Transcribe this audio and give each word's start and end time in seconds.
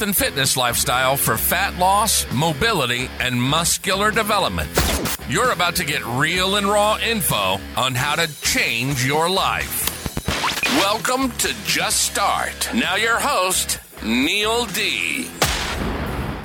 health 0.00 0.08
and 0.08 0.16
fitness 0.16 0.56
lifestyle 0.56 1.14
for 1.14 1.36
fat 1.36 1.76
loss, 1.78 2.30
mobility, 2.32 3.10
and 3.20 3.40
muscular 3.40 4.10
development. 4.10 4.70
You're 5.28 5.50
about 5.50 5.76
to 5.76 5.84
get 5.84 6.02
real 6.06 6.56
and 6.56 6.66
raw 6.66 6.98
info 6.98 7.58
on 7.76 7.94
how 7.94 8.14
to 8.14 8.40
change 8.40 9.04
your 9.04 9.28
life. 9.28 9.86
Welcome 10.78 11.30
to 11.32 11.54
Just 11.64 12.00
Start. 12.00 12.70
Now, 12.74 12.96
your 12.96 13.18
host, 13.18 13.78
Neil 14.02 14.64
D. 14.66 15.28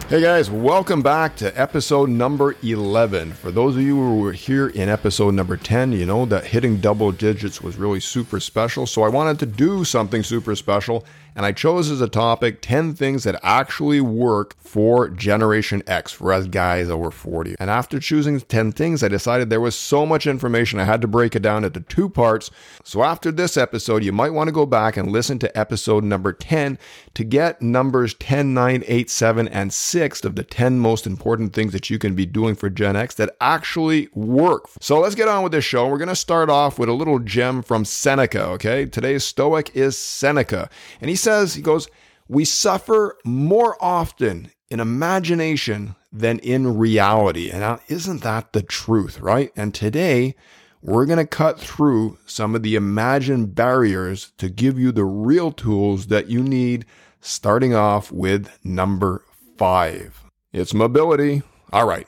Hey 0.08 0.22
guys, 0.22 0.52
welcome 0.52 1.02
back 1.02 1.36
to 1.38 1.60
episode 1.60 2.10
number 2.10 2.56
11. 2.62 3.32
For 3.32 3.52
those 3.52 3.76
of 3.76 3.82
you 3.82 3.96
who 3.96 4.20
were 4.20 4.34
here 4.34 4.68
in 4.68 4.90
episode 4.90 5.34
number 5.34 5.58
10, 5.58 5.94
you 5.94 6.06
know 6.06 6.26
that 6.26 6.46
hitting 6.46 6.80
double 6.80 7.12
digits 7.12 7.62
was 7.62 7.78
really 7.78 8.00
super 8.00 8.40
special. 8.40 8.86
So 8.86 9.02
I 9.02 9.10
wanted 9.10 9.40
to 9.40 9.46
do 9.46 9.84
something 9.84 10.22
super 10.22 10.56
special 10.56 11.06
and 11.36 11.46
I 11.46 11.52
chose 11.52 11.92
as 11.92 12.02
a 12.02 12.08
topic 12.08 12.62
10 12.62 12.94
things 12.94 13.24
that 13.26 13.40
actually 13.44 14.02
work 14.02 14.56
for 14.58 15.10
Generation 15.10 15.84
X, 15.86 16.12
for 16.12 16.32
us 16.32 16.48
guys 16.48 16.90
over 16.90 17.12
40. 17.12 17.56
And 17.60 17.70
after 17.70 18.00
choosing 18.00 18.40
10 18.40 18.72
things, 18.72 19.04
I 19.04 19.08
decided 19.08 19.50
there 19.50 19.62
was 19.62 19.76
so 19.76 20.06
much 20.06 20.28
information 20.28 20.80
I 20.80 20.86
had 20.86 21.02
to 21.02 21.08
break 21.08 21.36
it 21.36 21.42
down 21.42 21.64
into 21.64 21.82
two 21.82 22.10
parts. 22.10 22.52
So 22.84 23.04
after 23.04 23.32
this 23.32 23.58
episode, 23.58 24.04
you 24.04 24.12
might 24.12 24.34
want 24.34 24.48
to 24.48 24.54
go 24.54 24.66
back 24.66 24.98
and 24.98 25.12
listen 25.12 25.40
to 25.40 25.58
episode 25.58 26.04
number 26.04 26.32
10 26.32 26.78
to 27.14 27.24
get 27.24 27.62
numbers 27.62 28.14
10, 28.16 28.54
9, 28.54 28.84
8, 28.88 29.10
7, 29.10 29.48
and 29.48 29.74
6 29.74 30.24
of 30.24 30.36
the 30.36 30.44
10 30.44 30.80
most 30.80 31.06
important 31.06 31.54
things 31.54 31.74
that 31.74 31.90
you 31.90 32.00
can 32.00 32.16
be 32.16 32.26
doing 32.26 32.56
for 32.56 32.70
Gen 32.70 32.96
X 32.96 33.16
that 33.16 33.36
actually 33.42 34.08
work. 34.14 34.70
So 34.80 35.00
let's 35.00 35.16
get 35.16 35.28
on 35.28 35.44
with 35.44 35.52
this 35.52 35.66
show. 35.66 35.88
We're 35.88 35.98
going 35.98 36.08
to 36.08 36.16
start 36.16 36.50
off 36.50 36.80
with 36.80 36.90
a 36.90 36.94
little 36.94 37.20
gem 37.20 37.62
from 37.62 37.86
Seneca, 37.86 38.46
okay? 38.50 38.86
Today's 38.86 39.24
Stoic 39.24 39.76
is 39.76 39.98
Seneca. 39.98 40.70
And 41.02 41.10
he 41.10 41.16
says, 41.26 41.56
he 41.56 41.62
goes, 41.62 41.90
we 42.28 42.46
suffer 42.46 43.18
more 43.26 43.76
often 43.84 44.52
in 44.70 44.80
imagination 44.80 45.96
than 46.12 46.40
in 46.40 46.78
reality. 46.78 47.50
And 47.50 47.60
now, 47.60 47.80
isn't 47.88 48.24
that 48.24 48.54
the 48.54 48.64
truth, 48.64 49.20
right? 49.20 49.52
And 49.56 49.74
today, 49.74 50.36
we're 50.82 51.06
going 51.06 51.18
to 51.18 51.26
cut 51.26 51.60
through 51.60 52.18
some 52.26 52.56
of 52.56 52.64
the 52.64 52.76
imagined 52.76 53.56
barriers 53.56 54.32
to 54.38 54.50
give 54.50 54.80
you 54.80 54.92
the 54.92 55.04
real 55.04 55.52
tools 55.52 56.08
that 56.08 56.30
you 56.30 56.42
need, 56.42 56.86
starting 57.22 57.74
off 57.74 58.12
with 58.12 58.50
number 58.64 59.24
five. 59.58 60.24
It's 60.54 60.74
mobility. 60.74 61.42
All 61.74 61.88
right. 61.88 62.08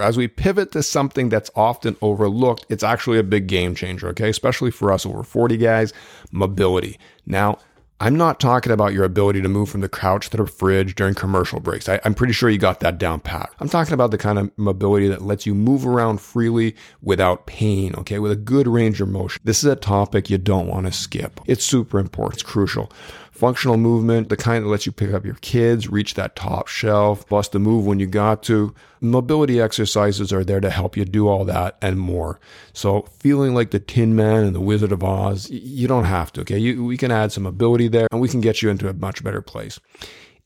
As 0.00 0.16
we 0.16 0.28
pivot 0.28 0.72
to 0.72 0.82
something 0.82 1.28
that's 1.28 1.50
often 1.54 1.96
overlooked, 2.00 2.64
it's 2.70 2.82
actually 2.82 3.18
a 3.18 3.24
big 3.24 3.46
game 3.46 3.74
changer, 3.74 4.08
okay? 4.08 4.30
Especially 4.30 4.70
for 4.70 4.90
us 4.90 5.04
over 5.04 5.22
40 5.22 5.58
guys, 5.58 5.92
mobility. 6.30 6.98
Now, 7.26 7.58
I'm 8.02 8.16
not 8.16 8.40
talking 8.40 8.72
about 8.72 8.92
your 8.94 9.04
ability 9.04 9.42
to 9.42 9.48
move 9.48 9.68
from 9.68 9.80
the 9.80 9.88
couch 9.88 10.28
to 10.30 10.36
the 10.36 10.44
fridge 10.44 10.96
during 10.96 11.14
commercial 11.14 11.60
breaks. 11.60 11.88
I, 11.88 12.00
am 12.04 12.14
pretty 12.14 12.32
sure 12.32 12.50
you 12.50 12.58
got 12.58 12.80
that 12.80 12.98
down 12.98 13.20
pat. 13.20 13.54
I'm 13.60 13.68
talking 13.68 13.94
about 13.94 14.10
the 14.10 14.18
kind 14.18 14.40
of 14.40 14.50
mobility 14.58 15.06
that 15.06 15.22
lets 15.22 15.46
you 15.46 15.54
move 15.54 15.86
around 15.86 16.20
freely 16.20 16.74
without 17.00 17.46
pain, 17.46 17.94
okay, 17.98 18.18
with 18.18 18.32
a 18.32 18.36
good 18.36 18.66
range 18.66 19.00
of 19.00 19.08
motion. 19.08 19.40
This 19.44 19.58
is 19.58 19.70
a 19.70 19.76
topic 19.76 20.28
you 20.28 20.38
don't 20.38 20.66
want 20.66 20.86
to 20.86 20.92
skip. 20.92 21.40
It's 21.46 21.64
super 21.64 22.00
important, 22.00 22.42
it's 22.42 22.42
crucial 22.42 22.90
functional 23.42 23.76
movement, 23.76 24.28
the 24.28 24.36
kind 24.36 24.64
that 24.64 24.68
lets 24.68 24.86
you 24.86 24.92
pick 24.92 25.12
up 25.12 25.24
your 25.24 25.34
kids, 25.40 25.88
reach 25.88 26.14
that 26.14 26.36
top 26.36 26.68
shelf, 26.68 27.28
bust 27.28 27.52
a 27.56 27.58
move 27.58 27.84
when 27.84 27.98
you 27.98 28.06
got 28.06 28.40
to. 28.44 28.72
Mobility 29.00 29.60
exercises 29.60 30.32
are 30.32 30.44
there 30.44 30.60
to 30.60 30.70
help 30.70 30.96
you 30.96 31.04
do 31.04 31.26
all 31.26 31.44
that 31.44 31.76
and 31.82 31.98
more. 31.98 32.38
So 32.72 33.02
feeling 33.18 33.52
like 33.52 33.72
the 33.72 33.80
Tin 33.80 34.14
Man 34.14 34.44
and 34.44 34.54
the 34.54 34.60
Wizard 34.60 34.92
of 34.92 35.02
Oz, 35.02 35.50
you 35.50 35.88
don't 35.88 36.04
have 36.04 36.32
to, 36.34 36.42
okay? 36.42 36.56
You, 36.56 36.84
we 36.84 36.96
can 36.96 37.10
add 37.10 37.32
some 37.32 37.42
mobility 37.42 37.88
there 37.88 38.06
and 38.12 38.20
we 38.20 38.28
can 38.28 38.40
get 38.40 38.62
you 38.62 38.70
into 38.70 38.88
a 38.88 38.92
much 38.92 39.24
better 39.24 39.42
place 39.42 39.80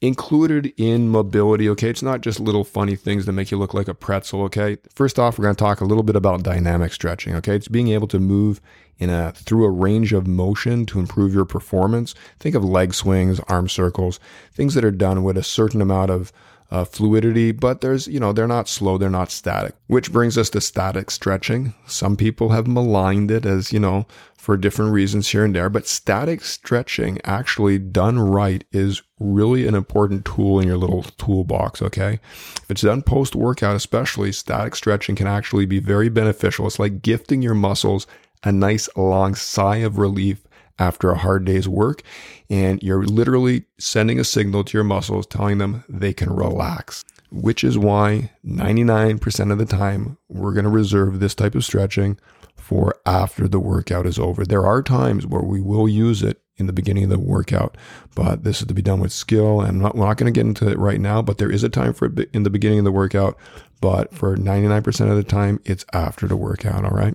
included 0.06 0.72
in 0.76 1.08
mobility, 1.08 1.68
okay? 1.70 1.90
It's 1.90 2.02
not 2.02 2.20
just 2.20 2.38
little 2.38 2.64
funny 2.64 2.96
things 2.96 3.26
that 3.26 3.32
make 3.32 3.50
you 3.50 3.58
look 3.58 3.74
like 3.74 3.88
a 3.88 3.94
pretzel, 3.94 4.42
okay? 4.42 4.78
First 4.94 5.18
off, 5.18 5.38
we're 5.38 5.44
going 5.44 5.56
to 5.56 5.62
talk 5.62 5.80
a 5.80 5.84
little 5.84 6.02
bit 6.02 6.16
about 6.16 6.42
dynamic 6.42 6.92
stretching, 6.92 7.34
okay? 7.36 7.56
It's 7.56 7.68
being 7.68 7.88
able 7.88 8.08
to 8.08 8.18
move 8.18 8.60
in 8.98 9.10
a 9.10 9.32
through 9.32 9.64
a 9.64 9.70
range 9.70 10.12
of 10.12 10.26
motion 10.26 10.86
to 10.86 10.98
improve 10.98 11.34
your 11.34 11.44
performance. 11.44 12.14
Think 12.40 12.54
of 12.54 12.64
leg 12.64 12.94
swings, 12.94 13.40
arm 13.40 13.68
circles, 13.68 14.18
things 14.52 14.74
that 14.74 14.84
are 14.84 14.90
done 14.90 15.22
with 15.22 15.36
a 15.36 15.42
certain 15.42 15.82
amount 15.82 16.10
of 16.10 16.32
uh, 16.70 16.84
fluidity, 16.84 17.52
but 17.52 17.80
there's, 17.80 18.06
you 18.08 18.18
know, 18.18 18.32
they're 18.32 18.48
not 18.48 18.68
slow, 18.68 18.98
they're 18.98 19.10
not 19.10 19.30
static. 19.30 19.74
Which 19.86 20.12
brings 20.12 20.36
us 20.36 20.50
to 20.50 20.60
static 20.60 21.10
stretching. 21.10 21.74
Some 21.86 22.16
people 22.16 22.50
have 22.50 22.66
maligned 22.66 23.30
it 23.30 23.46
as, 23.46 23.72
you 23.72 23.80
know, 23.80 24.06
for 24.36 24.56
different 24.56 24.92
reasons 24.92 25.28
here 25.28 25.44
and 25.44 25.54
there, 25.54 25.68
but 25.68 25.88
static 25.88 26.44
stretching 26.44 27.20
actually 27.24 27.78
done 27.78 28.18
right 28.18 28.64
is 28.70 29.02
really 29.18 29.66
an 29.66 29.74
important 29.74 30.24
tool 30.24 30.60
in 30.60 30.68
your 30.68 30.76
little 30.76 31.02
toolbox, 31.02 31.82
okay? 31.82 32.20
If 32.62 32.70
it's 32.70 32.82
done 32.82 33.02
post 33.02 33.34
workout, 33.34 33.74
especially, 33.74 34.30
static 34.32 34.76
stretching 34.76 35.16
can 35.16 35.26
actually 35.26 35.66
be 35.66 35.80
very 35.80 36.08
beneficial. 36.08 36.66
It's 36.66 36.78
like 36.78 37.02
gifting 37.02 37.42
your 37.42 37.54
muscles 37.54 38.06
a 38.44 38.52
nice 38.52 38.88
long 38.96 39.34
sigh 39.34 39.78
of 39.78 39.98
relief 39.98 40.45
after 40.78 41.10
a 41.10 41.18
hard 41.18 41.44
day's 41.44 41.68
work. 41.68 42.02
And 42.50 42.82
you're 42.82 43.04
literally 43.04 43.64
sending 43.78 44.18
a 44.20 44.24
signal 44.24 44.64
to 44.64 44.76
your 44.76 44.84
muscles 44.84 45.26
telling 45.26 45.58
them 45.58 45.84
they 45.88 46.12
can 46.12 46.30
relax, 46.30 47.04
which 47.30 47.64
is 47.64 47.78
why 47.78 48.30
99% 48.44 49.52
of 49.52 49.58
the 49.58 49.66
time 49.66 50.18
we're 50.28 50.52
going 50.52 50.64
to 50.64 50.70
reserve 50.70 51.20
this 51.20 51.34
type 51.34 51.54
of 51.54 51.64
stretching 51.64 52.18
for 52.56 52.96
after 53.04 53.46
the 53.46 53.60
workout 53.60 54.06
is 54.06 54.18
over. 54.18 54.44
There 54.44 54.66
are 54.66 54.82
times 54.82 55.26
where 55.26 55.42
we 55.42 55.60
will 55.60 55.88
use 55.88 56.22
it 56.22 56.40
in 56.56 56.66
the 56.66 56.72
beginning 56.72 57.04
of 57.04 57.10
the 57.10 57.18
workout, 57.18 57.76
but 58.14 58.42
this 58.42 58.60
is 58.60 58.66
to 58.66 58.74
be 58.74 58.82
done 58.82 59.00
with 59.00 59.12
skill. 59.12 59.60
And 59.60 59.80
not, 59.80 59.94
we're 59.94 60.06
not 60.06 60.16
going 60.16 60.32
to 60.32 60.36
get 60.36 60.46
into 60.46 60.68
it 60.68 60.78
right 60.78 61.00
now, 61.00 61.22
but 61.22 61.38
there 61.38 61.50
is 61.50 61.62
a 61.62 61.68
time 61.68 61.92
for 61.92 62.06
it 62.06 62.30
in 62.32 62.42
the 62.42 62.50
beginning 62.50 62.78
of 62.78 62.84
the 62.84 62.92
workout. 62.92 63.36
But 63.80 64.14
for 64.14 64.36
99% 64.36 65.10
of 65.10 65.16
the 65.16 65.22
time, 65.22 65.60
it's 65.64 65.84
after 65.92 66.26
the 66.26 66.36
workout. 66.36 66.84
All 66.84 66.90
right. 66.90 67.14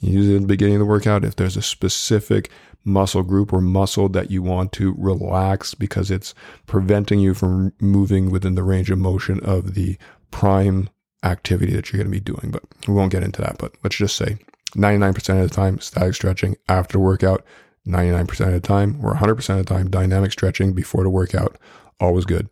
Use 0.00 0.28
it 0.28 0.34
in 0.34 0.42
the 0.42 0.48
beginning 0.48 0.76
of 0.76 0.80
the 0.80 0.86
workout 0.86 1.24
if 1.24 1.36
there's 1.36 1.56
a 1.56 1.62
specific 1.62 2.50
muscle 2.84 3.22
group 3.22 3.52
or 3.52 3.60
muscle 3.60 4.08
that 4.08 4.30
you 4.30 4.42
want 4.42 4.72
to 4.72 4.94
relax 4.96 5.74
because 5.74 6.10
it's 6.10 6.34
preventing 6.66 7.20
you 7.20 7.34
from 7.34 7.72
moving 7.80 8.30
within 8.30 8.54
the 8.54 8.62
range 8.62 8.90
of 8.90 8.98
motion 8.98 9.38
of 9.40 9.74
the 9.74 9.98
prime 10.30 10.88
activity 11.22 11.72
that 11.74 11.92
you're 11.92 12.02
going 12.02 12.10
to 12.10 12.18
be 12.18 12.20
doing. 12.20 12.50
But 12.50 12.62
we 12.88 12.94
won't 12.94 13.12
get 13.12 13.22
into 13.22 13.42
that. 13.42 13.58
But 13.58 13.74
let's 13.82 13.96
just 13.96 14.16
say 14.16 14.38
99% 14.74 15.42
of 15.42 15.48
the 15.48 15.54
time, 15.54 15.78
static 15.80 16.14
stretching 16.14 16.56
after 16.68 16.92
the 16.94 17.00
workout, 17.00 17.44
99% 17.86 18.46
of 18.46 18.52
the 18.52 18.60
time, 18.60 18.98
or 19.04 19.14
100% 19.14 19.50
of 19.50 19.66
the 19.66 19.74
time, 19.74 19.90
dynamic 19.90 20.32
stretching 20.32 20.72
before 20.72 21.02
the 21.02 21.10
workout, 21.10 21.58
always 21.98 22.24
good. 22.24 22.48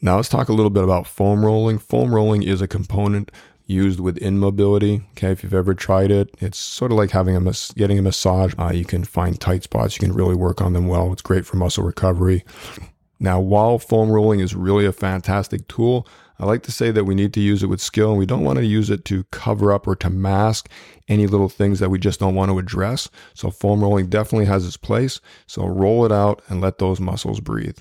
Now 0.00 0.16
let's 0.16 0.28
talk 0.28 0.48
a 0.48 0.52
little 0.52 0.70
bit 0.70 0.84
about 0.84 1.06
foam 1.06 1.44
rolling. 1.44 1.78
Foam 1.78 2.14
rolling 2.14 2.42
is 2.42 2.60
a 2.60 2.68
component 2.68 3.30
used 3.66 4.00
within 4.00 4.38
mobility. 4.38 5.02
Okay, 5.12 5.30
if 5.30 5.42
you've 5.42 5.54
ever 5.54 5.74
tried 5.74 6.10
it, 6.10 6.34
it's 6.40 6.58
sort 6.58 6.92
of 6.92 6.98
like 6.98 7.10
having 7.10 7.36
a 7.36 7.40
mas- 7.40 7.72
getting 7.76 7.98
a 7.98 8.02
massage. 8.02 8.54
Uh, 8.58 8.72
you 8.72 8.84
can 8.84 9.04
find 9.04 9.40
tight 9.40 9.62
spots, 9.62 9.96
you 9.96 10.06
can 10.06 10.14
really 10.14 10.34
work 10.34 10.60
on 10.60 10.72
them 10.72 10.88
well. 10.88 11.12
It's 11.12 11.22
great 11.22 11.46
for 11.46 11.56
muscle 11.56 11.84
recovery. 11.84 12.44
Now, 13.20 13.38
while 13.38 13.78
foam 13.78 14.10
rolling 14.10 14.40
is 14.40 14.54
really 14.54 14.84
a 14.84 14.92
fantastic 14.92 15.68
tool, 15.68 16.08
I 16.40 16.44
like 16.44 16.64
to 16.64 16.72
say 16.72 16.90
that 16.90 17.04
we 17.04 17.14
need 17.14 17.32
to 17.34 17.40
use 17.40 17.62
it 17.62 17.68
with 17.68 17.80
skill 17.80 18.10
and 18.10 18.18
we 18.18 18.26
don't 18.26 18.42
want 18.42 18.58
to 18.58 18.66
use 18.66 18.90
it 18.90 19.04
to 19.04 19.22
cover 19.30 19.72
up 19.72 19.86
or 19.86 19.94
to 19.96 20.10
mask 20.10 20.68
any 21.06 21.28
little 21.28 21.48
things 21.48 21.78
that 21.78 21.90
we 21.90 22.00
just 22.00 22.18
don't 22.18 22.34
want 22.34 22.50
to 22.50 22.58
address. 22.58 23.08
So, 23.34 23.50
foam 23.50 23.80
rolling 23.80 24.08
definitely 24.08 24.46
has 24.46 24.66
its 24.66 24.76
place. 24.76 25.20
So, 25.46 25.64
roll 25.66 26.04
it 26.04 26.10
out 26.10 26.42
and 26.48 26.60
let 26.60 26.78
those 26.78 26.98
muscles 26.98 27.38
breathe. 27.38 27.78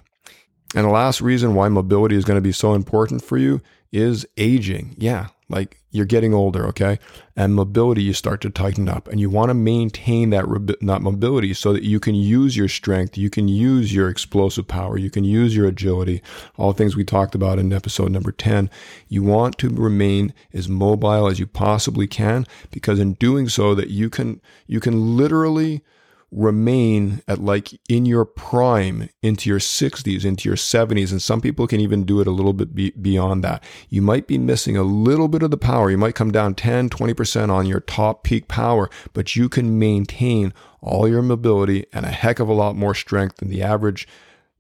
And 0.76 0.86
the 0.86 0.92
last 0.92 1.22
reason 1.22 1.56
why 1.56 1.70
mobility 1.70 2.16
is 2.16 2.24
going 2.24 2.38
to 2.38 2.42
be 2.42 2.52
so 2.52 2.74
important 2.74 3.24
for 3.24 3.38
you 3.38 3.62
is 3.92 4.26
aging. 4.38 4.96
Yeah, 4.98 5.28
like 5.52 5.82
you're 5.92 6.06
getting 6.06 6.34
older, 6.34 6.66
okay? 6.68 6.98
And 7.36 7.54
mobility, 7.54 8.02
you 8.02 8.14
start 8.14 8.42
to 8.42 8.50
tighten 8.50 8.88
up 8.88 9.08
and 9.08 9.20
you 9.20 9.30
want 9.30 9.50
to 9.50 9.54
maintain 9.54 10.30
that, 10.30 10.46
that 10.82 11.02
mobility 11.02 11.54
so 11.54 11.74
that 11.74 11.84
you 11.84 12.00
can 12.00 12.16
use 12.16 12.56
your 12.56 12.70
strength, 12.70 13.18
you 13.18 13.30
can 13.30 13.48
use 13.48 13.94
your 13.94 14.10
explosive 14.10 14.68
power, 14.68 14.98
you 14.98 15.10
can 15.10 15.24
use 15.24 15.56
your 15.56 15.68
agility, 15.68 16.22
all 16.58 16.74
things 16.74 16.96
we 16.96 17.04
talked 17.04 17.36
about 17.36 17.60
in 17.60 17.74
episode 17.74 18.12
number 18.12 18.32
10. 18.32 18.70
You 19.10 19.24
want 19.24 19.58
to 19.60 19.70
remain 19.70 20.34
as 20.54 20.70
mobile 20.70 21.28
as 21.28 21.40
you 21.40 21.48
possibly 21.48 22.08
can 22.08 22.48
because 22.72 23.00
in 23.00 23.14
doing 23.14 23.50
so 23.50 23.76
that 23.76 23.90
you 23.90 24.10
can, 24.10 24.42
you 24.68 24.80
can 24.80 25.18
literally 25.18 25.84
remain 26.32 27.22
at 27.28 27.40
like 27.40 27.78
in 27.90 28.06
your 28.06 28.24
prime 28.24 29.10
into 29.22 29.50
your 29.50 29.60
60s, 29.60 30.24
into 30.24 30.48
your 30.48 30.56
70s, 30.56 31.12
and 31.12 31.22
some 31.22 31.42
people 31.42 31.68
can 31.68 31.82
even 31.82 32.06
do 32.06 32.22
it 32.22 32.28
a 32.28 32.32
little 32.32 32.54
bit 32.54 32.74
be- 32.74 32.92
beyond 32.92 33.44
that. 33.44 33.64
You 33.90 34.02
might 34.02 34.28
be 34.28 34.38
missing 34.38 34.78
a 34.78 34.84
little 34.84 35.28
bit 35.28 35.44
of 35.44 35.52
the 35.52 35.58
power. 35.58 35.92
You 35.92 35.98
might 35.98 36.16
come 36.16 36.32
down 36.32 36.56
10, 36.56 36.90
20% 36.90 37.50
on 37.50 37.66
your 37.66 37.82
top 37.82 38.24
peak 38.24 38.48
power, 38.48 38.90
but 39.14 39.36
you 39.36 39.50
can 39.50 39.78
maintain 39.78 40.54
all 40.82 41.08
your 41.08 41.22
mobility 41.22 41.86
and 41.92 42.06
a 42.06 42.10
heck 42.10 42.40
of 42.40 42.48
a 42.48 42.54
lot 42.54 42.76
more 42.76 42.96
strength 42.96 43.38
than 43.38 43.50
the 43.50 43.62
average, 43.62 44.08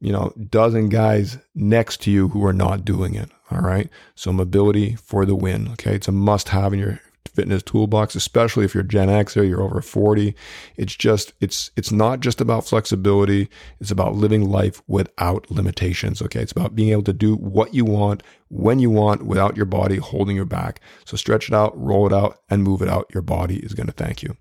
you 0.01 0.12
know, 0.12 0.33
dozen 0.50 0.89
guys 0.89 1.38
next 1.56 2.01
to 2.01 2.12
you 2.12 2.27
who 2.29 2.45
are 2.45 2.53
not 2.53 2.83
doing 2.83 3.15
it. 3.15 3.31
All 3.50 3.62
right. 3.62 3.89
So 4.15 4.31
mobility 4.31 4.95
for 4.95 5.25
the 5.25 5.35
win. 5.35 5.69
Okay. 5.69 5.95
It's 5.95 6.07
a 6.07 6.12
must 6.12 6.50
have 6.50 6.74
in 6.74 6.79
your 6.79 7.00
fitness 7.33 7.63
toolbox, 7.63 8.15
especially 8.15 8.65
if 8.65 8.73
you're 8.73 8.83
Gen 8.83 9.09
X 9.09 9.35
or 9.35 9.43
you're 9.43 9.61
over 9.61 9.81
40. 9.81 10.35
It's 10.77 10.95
just, 10.95 11.33
it's, 11.39 11.71
it's 11.75 11.91
not 11.91 12.19
just 12.19 12.41
about 12.41 12.65
flexibility. 12.65 13.49
It's 13.79 13.91
about 13.91 14.15
living 14.15 14.49
life 14.49 14.81
without 14.87 15.49
limitations. 15.49 16.21
Okay. 16.21 16.41
It's 16.41 16.51
about 16.51 16.75
being 16.75 16.91
able 16.91 17.03
to 17.03 17.13
do 17.13 17.35
what 17.35 17.73
you 17.73 17.85
want, 17.85 18.23
when 18.49 18.79
you 18.79 18.89
want, 18.89 19.25
without 19.25 19.55
your 19.55 19.65
body 19.65 19.97
holding 19.97 20.35
you 20.35 20.45
back. 20.45 20.81
So 21.05 21.17
stretch 21.17 21.47
it 21.47 21.55
out, 21.55 21.79
roll 21.79 22.07
it 22.07 22.13
out, 22.13 22.39
and 22.49 22.63
move 22.63 22.81
it 22.81 22.89
out. 22.89 23.09
Your 23.13 23.23
body 23.23 23.57
is 23.57 23.73
going 23.73 23.87
to 23.87 23.93
thank 23.93 24.23
you. 24.23 24.35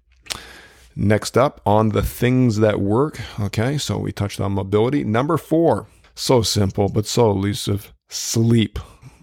Next 0.97 1.39
up 1.39 1.61
on 1.65 1.91
the 1.91 2.03
things 2.03 2.59
that 2.59 2.81
work. 2.81 3.21
Okay. 3.39 3.79
So 3.79 3.99
we 3.99 4.13
touched 4.13 4.41
on 4.41 4.53
mobility. 4.53 5.05
Number 5.05 5.37
four, 5.37 5.87
so 6.15 6.43
simple, 6.43 6.89
but 6.89 7.07
so 7.07 7.31
elusive 7.31 7.93
sleep. 8.09 8.79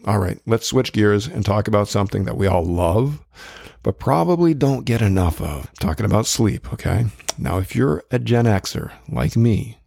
All 0.07 0.19
right, 0.19 0.39
let's 0.45 0.65
switch 0.65 0.93
gears 0.93 1.27
and 1.27 1.45
talk 1.45 1.67
about 1.67 1.89
something 1.89 2.23
that 2.23 2.37
we 2.37 2.47
all 2.47 2.63
love, 2.63 3.25
but 3.83 3.99
probably 3.99 4.53
don't 4.53 4.85
get 4.85 5.01
enough 5.01 5.41
of. 5.41 5.69
Talking 5.81 6.05
about 6.05 6.25
sleep, 6.25 6.71
okay? 6.71 7.07
Now, 7.37 7.57
if 7.57 7.75
you're 7.75 8.01
a 8.09 8.17
Gen 8.17 8.45
Xer 8.45 8.93
like 9.09 9.35
me, 9.35 9.79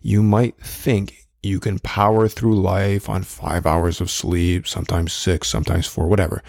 you 0.00 0.22
might 0.22 0.56
think 0.58 1.26
you 1.42 1.58
can 1.58 1.80
power 1.80 2.28
through 2.28 2.60
life 2.60 3.08
on 3.08 3.24
five 3.24 3.66
hours 3.66 4.00
of 4.00 4.08
sleep, 4.08 4.68
sometimes 4.68 5.12
six, 5.12 5.48
sometimes 5.48 5.88
four, 5.88 6.06
whatever 6.06 6.44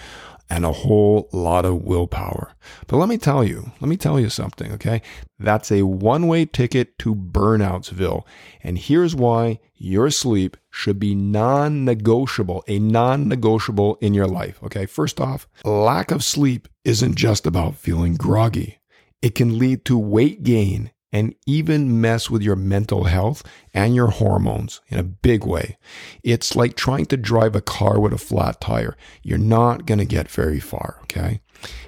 and 0.50 0.66
a 0.66 0.72
whole 0.72 1.30
lot 1.32 1.66
of 1.66 1.84
willpower. 1.84 2.54
But 2.88 2.98
let 2.98 3.10
me 3.10 3.18
tell 3.18 3.44
you, 3.44 3.72
let 3.80 3.90
me 3.90 3.98
tell 3.98 4.20
you 4.20 4.30
something, 4.30 4.72
okay? 4.74 5.02
That's 5.40 5.72
a 5.72 5.84
one 5.84 6.28
way 6.28 6.46
ticket 6.46 6.98
to 7.00 7.16
Burnoutsville. 7.16 8.24
And 8.64 8.78
here's 8.78 9.16
why 9.16 9.60
your 9.76 10.10
sleep 10.10 10.58
should 10.70 11.00
be 11.00 11.16
non 11.16 11.86
negotiable, 11.86 12.64
a 12.68 12.80
non 12.80 13.28
negotiable 13.28 13.98
in 14.02 14.14
your 14.14 14.28
life, 14.28 14.62
okay? 14.64 14.86
First 14.86 15.20
off, 15.20 15.48
lack 15.64 16.12
of 16.12 16.24
sleep 16.24 16.68
isn't 16.84 17.16
just 17.16 17.46
about 17.46 17.76
feeling 17.76 18.16
groggy. 18.16 18.80
It 19.22 19.36
can 19.36 19.58
lead 19.58 19.84
to 19.86 19.98
weight 19.98 20.44
gain 20.44 20.92
and 21.18 21.34
even 21.48 22.00
mess 22.00 22.30
with 22.30 22.44
your 22.44 22.56
mental 22.56 23.06
health 23.06 23.44
and 23.74 23.96
your 23.96 24.08
hormones 24.08 24.82
in 24.88 25.00
a 25.00 25.04
big 25.04 25.44
way. 25.44 25.78
It's 26.24 26.56
like 26.56 26.76
trying 26.76 27.08
to 27.08 27.18
drive 27.18 27.56
a 27.56 27.62
car 27.62 28.00
with 28.00 28.14
a 28.14 28.20
flat 28.20 28.62
tire. 28.62 28.96
You're 29.24 29.40
not 29.40 29.88
going 29.88 29.98
to 29.98 30.06
get 30.06 30.30
very 30.30 30.60
far, 30.60 31.00
okay? 31.04 31.42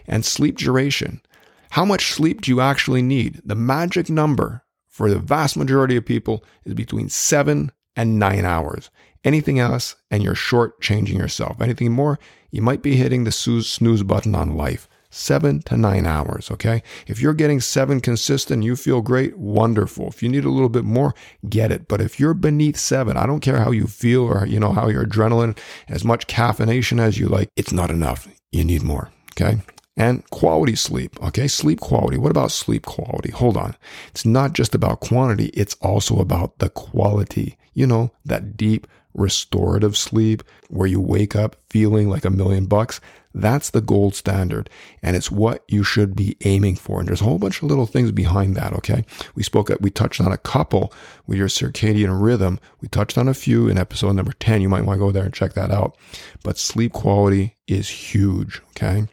And 0.08 0.26
sleep 0.26 0.58
duration. 0.58 1.22
How 1.70 1.86
much 1.86 2.12
sleep 2.12 2.42
do 2.42 2.50
you 2.50 2.60
actually 2.60 3.04
need? 3.04 3.42
The 3.46 3.54
magic 3.54 4.10
number 4.10 4.64
for 4.88 5.12
the 5.12 5.20
vast 5.20 5.56
majority 5.56 5.96
of 5.96 6.06
people 6.06 6.44
is 6.66 6.74
between 6.74 7.08
seven 7.08 7.72
and 7.96 8.18
nine 8.18 8.46
hours. 8.46 8.90
Anything 9.24 9.60
else, 9.60 9.96
and 10.10 10.24
you're 10.24 10.34
short 10.34 10.82
changing 10.82 11.20
yourself. 11.20 11.62
Anything 11.62 11.92
more, 11.92 12.18
you 12.50 12.64
might 12.64 12.82
be 12.82 12.96
hitting 12.96 13.25
the 13.25 13.32
snooze 13.32 14.04
button 14.04 14.34
on 14.34 14.58
life 14.58 14.88
seven 15.10 15.62
to 15.64 15.76
nine 15.78 16.06
hours. 16.06 16.52
Okay. 16.52 16.84
If 17.08 17.22
you're 17.22 17.34
getting 17.34 17.60
seven 17.60 18.00
consistent, 18.00 18.64
you 18.64 18.76
feel 18.76 19.02
great, 19.02 19.38
wonderful. 19.38 20.08
If 20.08 20.22
you 20.22 20.30
need 20.30 20.46
a 20.46 20.50
little 20.50 20.70
bit 20.70 20.86
more, 20.86 21.16
get 21.48 21.72
it. 21.72 21.88
But 21.88 22.02
if 22.02 22.20
you're 22.20 22.34
beneath 22.34 22.78
seven, 22.78 23.18
I 23.18 23.26
don't 23.26 23.40
care 23.40 23.60
how 23.60 23.72
you 23.72 23.88
feel 23.88 24.24
or, 24.24 24.46
you 24.46 24.60
know, 24.60 24.74
how 24.74 24.88
your 24.88 25.06
adrenaline, 25.06 25.58
as 25.88 26.04
much 26.04 26.28
caffeination 26.28 27.00
as 27.00 27.18
you 27.18 27.28
like, 27.28 27.50
it's 27.56 27.72
not 27.72 27.90
enough. 27.90 28.28
You 28.52 28.64
need 28.64 28.84
more. 28.84 29.12
Okay. 29.32 29.62
And 29.98 30.28
quality 30.30 30.76
sleep. 30.76 31.22
Okay. 31.24 31.48
Sleep 31.48 31.80
quality. 31.80 32.18
What 32.18 32.32
about 32.32 32.52
sleep 32.52 32.86
quality? 32.86 33.32
Hold 33.32 33.58
on. 33.58 33.76
It's 34.10 34.26
not 34.26 34.54
just 34.54 34.76
about 34.76 35.02
quantity. 35.02 35.48
It's 35.48 35.76
also 35.82 36.20
about 36.20 36.60
the 36.60 36.70
quality. 36.70 37.58
You 37.74 37.88
know, 37.88 38.12
that 38.26 38.58
deep 38.58 38.88
restorative 39.14 39.98
sleep 39.98 40.44
where 40.70 40.88
you 40.88 41.02
wake 41.02 41.36
up 41.36 41.56
feeling 41.70 42.10
like 42.10 42.26
a 42.26 42.30
million 42.30 42.66
bucks. 42.66 43.02
That's 43.34 43.70
the 43.70 43.81
gold 43.81 44.16
standard. 44.16 44.70
And 45.04 45.16
it's 45.16 45.30
what 45.30 45.64
you 45.68 45.84
should 45.84 46.16
be 46.16 46.38
aiming 46.44 46.78
for. 46.78 47.00
And 47.00 47.08
there's 47.08 47.22
a 47.22 47.26
whole 47.26 47.38
bunch 47.38 47.62
of 47.62 47.70
little 47.70 47.86
things 47.86 48.12
behind 48.12 48.56
that. 48.56 48.74
Okay. 48.74 49.06
We 49.36 49.44
spoke, 49.44 49.70
we 49.80 49.90
touched 49.90 50.22
on 50.22 50.31
a 50.31 50.38
couple 50.38 50.94
with 51.28 51.38
your 51.38 51.48
circadian 51.48 52.22
rhythm. 52.22 52.60
We 52.81 52.88
touched 52.88 53.18
on 53.18 53.28
a 53.28 53.34
few 53.34 53.68
in 53.68 53.78
episode 53.78 54.14
number 54.14 54.34
10. 54.34 54.62
You 54.62 54.70
might 54.70 54.86
want 54.86 54.98
to 55.00 55.06
go 55.06 55.12
there 55.12 55.26
and 55.26 55.34
check 55.34 55.54
that 55.54 55.72
out. 55.72 55.98
But 56.44 56.58
sleep 56.58 56.94
quality 56.94 57.58
is 57.68 57.90
huge. 57.90 58.62
Okay 58.70 59.08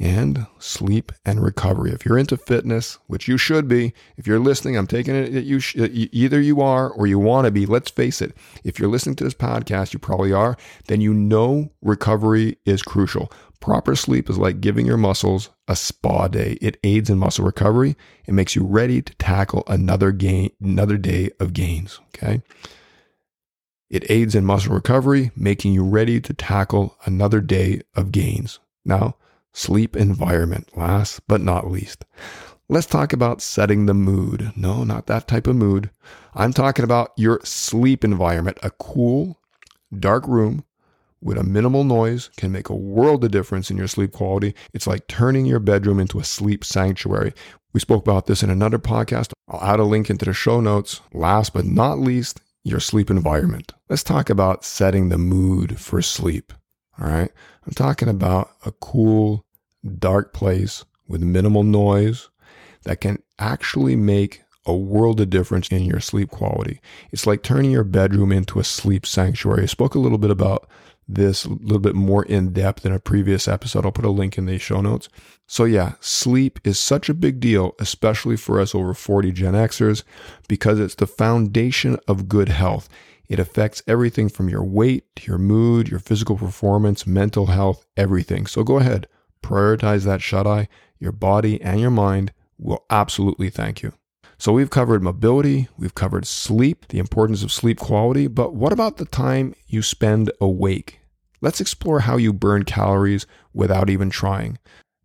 and 0.00 0.46
sleep 0.58 1.12
and 1.26 1.42
recovery. 1.44 1.92
If 1.92 2.06
you're 2.06 2.18
into 2.18 2.38
fitness, 2.38 2.98
which 3.06 3.28
you 3.28 3.36
should 3.36 3.68
be, 3.68 3.92
if 4.16 4.26
you're 4.26 4.38
listening, 4.38 4.76
I'm 4.76 4.86
taking 4.86 5.14
it 5.14 5.30
that 5.32 5.44
you 5.44 5.60
sh- 5.60 5.76
either 5.76 6.40
you 6.40 6.62
are 6.62 6.88
or 6.88 7.06
you 7.06 7.18
want 7.18 7.44
to 7.44 7.50
be. 7.50 7.66
Let's 7.66 7.90
face 7.90 8.22
it. 8.22 8.34
If 8.64 8.78
you're 8.78 8.88
listening 8.88 9.16
to 9.16 9.24
this 9.24 9.34
podcast, 9.34 9.92
you 9.92 9.98
probably 9.98 10.32
are. 10.32 10.56
Then 10.86 11.02
you 11.02 11.12
know 11.12 11.70
recovery 11.82 12.56
is 12.64 12.82
crucial. 12.82 13.30
Proper 13.60 13.94
sleep 13.94 14.30
is 14.30 14.38
like 14.38 14.62
giving 14.62 14.86
your 14.86 14.96
muscles 14.96 15.50
a 15.68 15.76
spa 15.76 16.28
day. 16.28 16.56
It 16.62 16.78
aids 16.82 17.10
in 17.10 17.18
muscle 17.18 17.44
recovery. 17.44 17.94
It 18.26 18.32
makes 18.32 18.56
you 18.56 18.64
ready 18.64 19.02
to 19.02 19.14
tackle 19.16 19.64
another 19.66 20.12
gain, 20.12 20.50
another 20.62 20.96
day 20.96 21.30
of 21.38 21.52
gains. 21.52 22.00
Okay. 22.08 22.40
It 23.90 24.10
aids 24.10 24.34
in 24.34 24.46
muscle 24.46 24.72
recovery, 24.72 25.30
making 25.36 25.74
you 25.74 25.84
ready 25.84 26.22
to 26.22 26.32
tackle 26.32 26.96
another 27.04 27.42
day 27.42 27.82
of 27.94 28.12
gains. 28.12 28.60
Now, 28.82 29.16
Sleep 29.52 29.96
environment, 29.96 30.68
last 30.76 31.20
but 31.26 31.40
not 31.40 31.70
least. 31.70 32.04
Let's 32.68 32.86
talk 32.86 33.12
about 33.12 33.42
setting 33.42 33.86
the 33.86 33.94
mood. 33.94 34.52
No, 34.54 34.84
not 34.84 35.06
that 35.06 35.26
type 35.26 35.48
of 35.48 35.56
mood. 35.56 35.90
I'm 36.34 36.52
talking 36.52 36.84
about 36.84 37.12
your 37.16 37.40
sleep 37.42 38.04
environment. 38.04 38.58
A 38.62 38.70
cool, 38.70 39.40
dark 39.98 40.26
room 40.28 40.64
with 41.20 41.36
a 41.36 41.42
minimal 41.42 41.84
noise 41.84 42.30
can 42.36 42.52
make 42.52 42.68
a 42.68 42.74
world 42.74 43.24
of 43.24 43.32
difference 43.32 43.70
in 43.70 43.76
your 43.76 43.88
sleep 43.88 44.12
quality. 44.12 44.54
It's 44.72 44.86
like 44.86 45.08
turning 45.08 45.46
your 45.46 45.58
bedroom 45.58 45.98
into 45.98 46.20
a 46.20 46.24
sleep 46.24 46.64
sanctuary. 46.64 47.34
We 47.72 47.80
spoke 47.80 48.04
about 48.04 48.26
this 48.26 48.42
in 48.42 48.50
another 48.50 48.78
podcast. 48.78 49.32
I'll 49.48 49.62
add 49.62 49.80
a 49.80 49.84
link 49.84 50.08
into 50.08 50.24
the 50.24 50.32
show 50.32 50.60
notes. 50.60 51.00
Last 51.12 51.52
but 51.52 51.64
not 51.64 51.98
least, 51.98 52.40
your 52.62 52.80
sleep 52.80 53.10
environment. 53.10 53.72
Let's 53.88 54.02
talk 54.02 54.30
about 54.30 54.64
setting 54.64 55.08
the 55.08 55.18
mood 55.18 55.78
for 55.80 56.02
sleep. 56.02 56.52
All 57.00 57.08
right. 57.08 57.30
I'm 57.66 57.72
talking 57.74 58.08
about 58.08 58.50
a 58.64 58.72
cool, 58.72 59.44
dark 59.98 60.32
place 60.32 60.84
with 61.08 61.22
minimal 61.22 61.62
noise 61.62 62.28
that 62.82 63.00
can 63.00 63.22
actually 63.38 63.96
make 63.96 64.42
a 64.66 64.74
world 64.74 65.20
of 65.20 65.30
difference 65.30 65.68
in 65.68 65.84
your 65.84 66.00
sleep 66.00 66.30
quality. 66.30 66.80
It's 67.10 67.26
like 67.26 67.42
turning 67.42 67.70
your 67.70 67.84
bedroom 67.84 68.30
into 68.30 68.60
a 68.60 68.64
sleep 68.64 69.06
sanctuary. 69.06 69.62
I 69.62 69.66
spoke 69.66 69.94
a 69.94 69.98
little 69.98 70.18
bit 70.18 70.30
about 70.30 70.68
this 71.14 71.44
a 71.44 71.48
little 71.48 71.80
bit 71.80 71.94
more 71.94 72.24
in 72.24 72.52
depth 72.52 72.86
in 72.86 72.92
a 72.92 73.00
previous 73.00 73.48
episode. 73.48 73.84
I'll 73.84 73.92
put 73.92 74.04
a 74.04 74.10
link 74.10 74.38
in 74.38 74.46
the 74.46 74.58
show 74.58 74.80
notes. 74.80 75.08
So, 75.46 75.64
yeah, 75.64 75.94
sleep 76.00 76.60
is 76.62 76.78
such 76.78 77.08
a 77.08 77.14
big 77.14 77.40
deal, 77.40 77.74
especially 77.80 78.36
for 78.36 78.60
us 78.60 78.74
over 78.74 78.94
40 78.94 79.32
Gen 79.32 79.54
Xers, 79.54 80.04
because 80.46 80.78
it's 80.78 80.94
the 80.94 81.06
foundation 81.06 81.98
of 82.06 82.28
good 82.28 82.48
health. 82.48 82.88
It 83.30 83.38
affects 83.38 83.80
everything 83.86 84.28
from 84.28 84.48
your 84.48 84.64
weight 84.64 85.04
to 85.14 85.26
your 85.28 85.38
mood, 85.38 85.88
your 85.88 86.00
physical 86.00 86.36
performance, 86.36 87.06
mental 87.06 87.46
health, 87.46 87.86
everything. 87.96 88.44
So 88.46 88.64
go 88.64 88.78
ahead, 88.78 89.06
prioritize 89.40 90.04
that 90.04 90.20
shut 90.20 90.48
eye. 90.48 90.66
Your 90.98 91.12
body 91.12 91.62
and 91.62 91.80
your 91.80 91.92
mind 91.92 92.32
will 92.58 92.84
absolutely 92.90 93.48
thank 93.48 93.82
you. 93.82 93.92
So 94.36 94.52
we've 94.52 94.68
covered 94.68 95.04
mobility, 95.04 95.68
we've 95.78 95.94
covered 95.94 96.26
sleep, 96.26 96.88
the 96.88 96.98
importance 96.98 97.44
of 97.44 97.52
sleep 97.52 97.78
quality, 97.78 98.26
but 98.26 98.54
what 98.56 98.72
about 98.72 98.96
the 98.96 99.04
time 99.04 99.54
you 99.68 99.80
spend 99.80 100.32
awake? 100.40 100.98
Let's 101.40 101.60
explore 101.60 102.00
how 102.00 102.16
you 102.16 102.32
burn 102.32 102.64
calories 102.64 103.26
without 103.54 103.88
even 103.88 104.10
trying. 104.10 104.58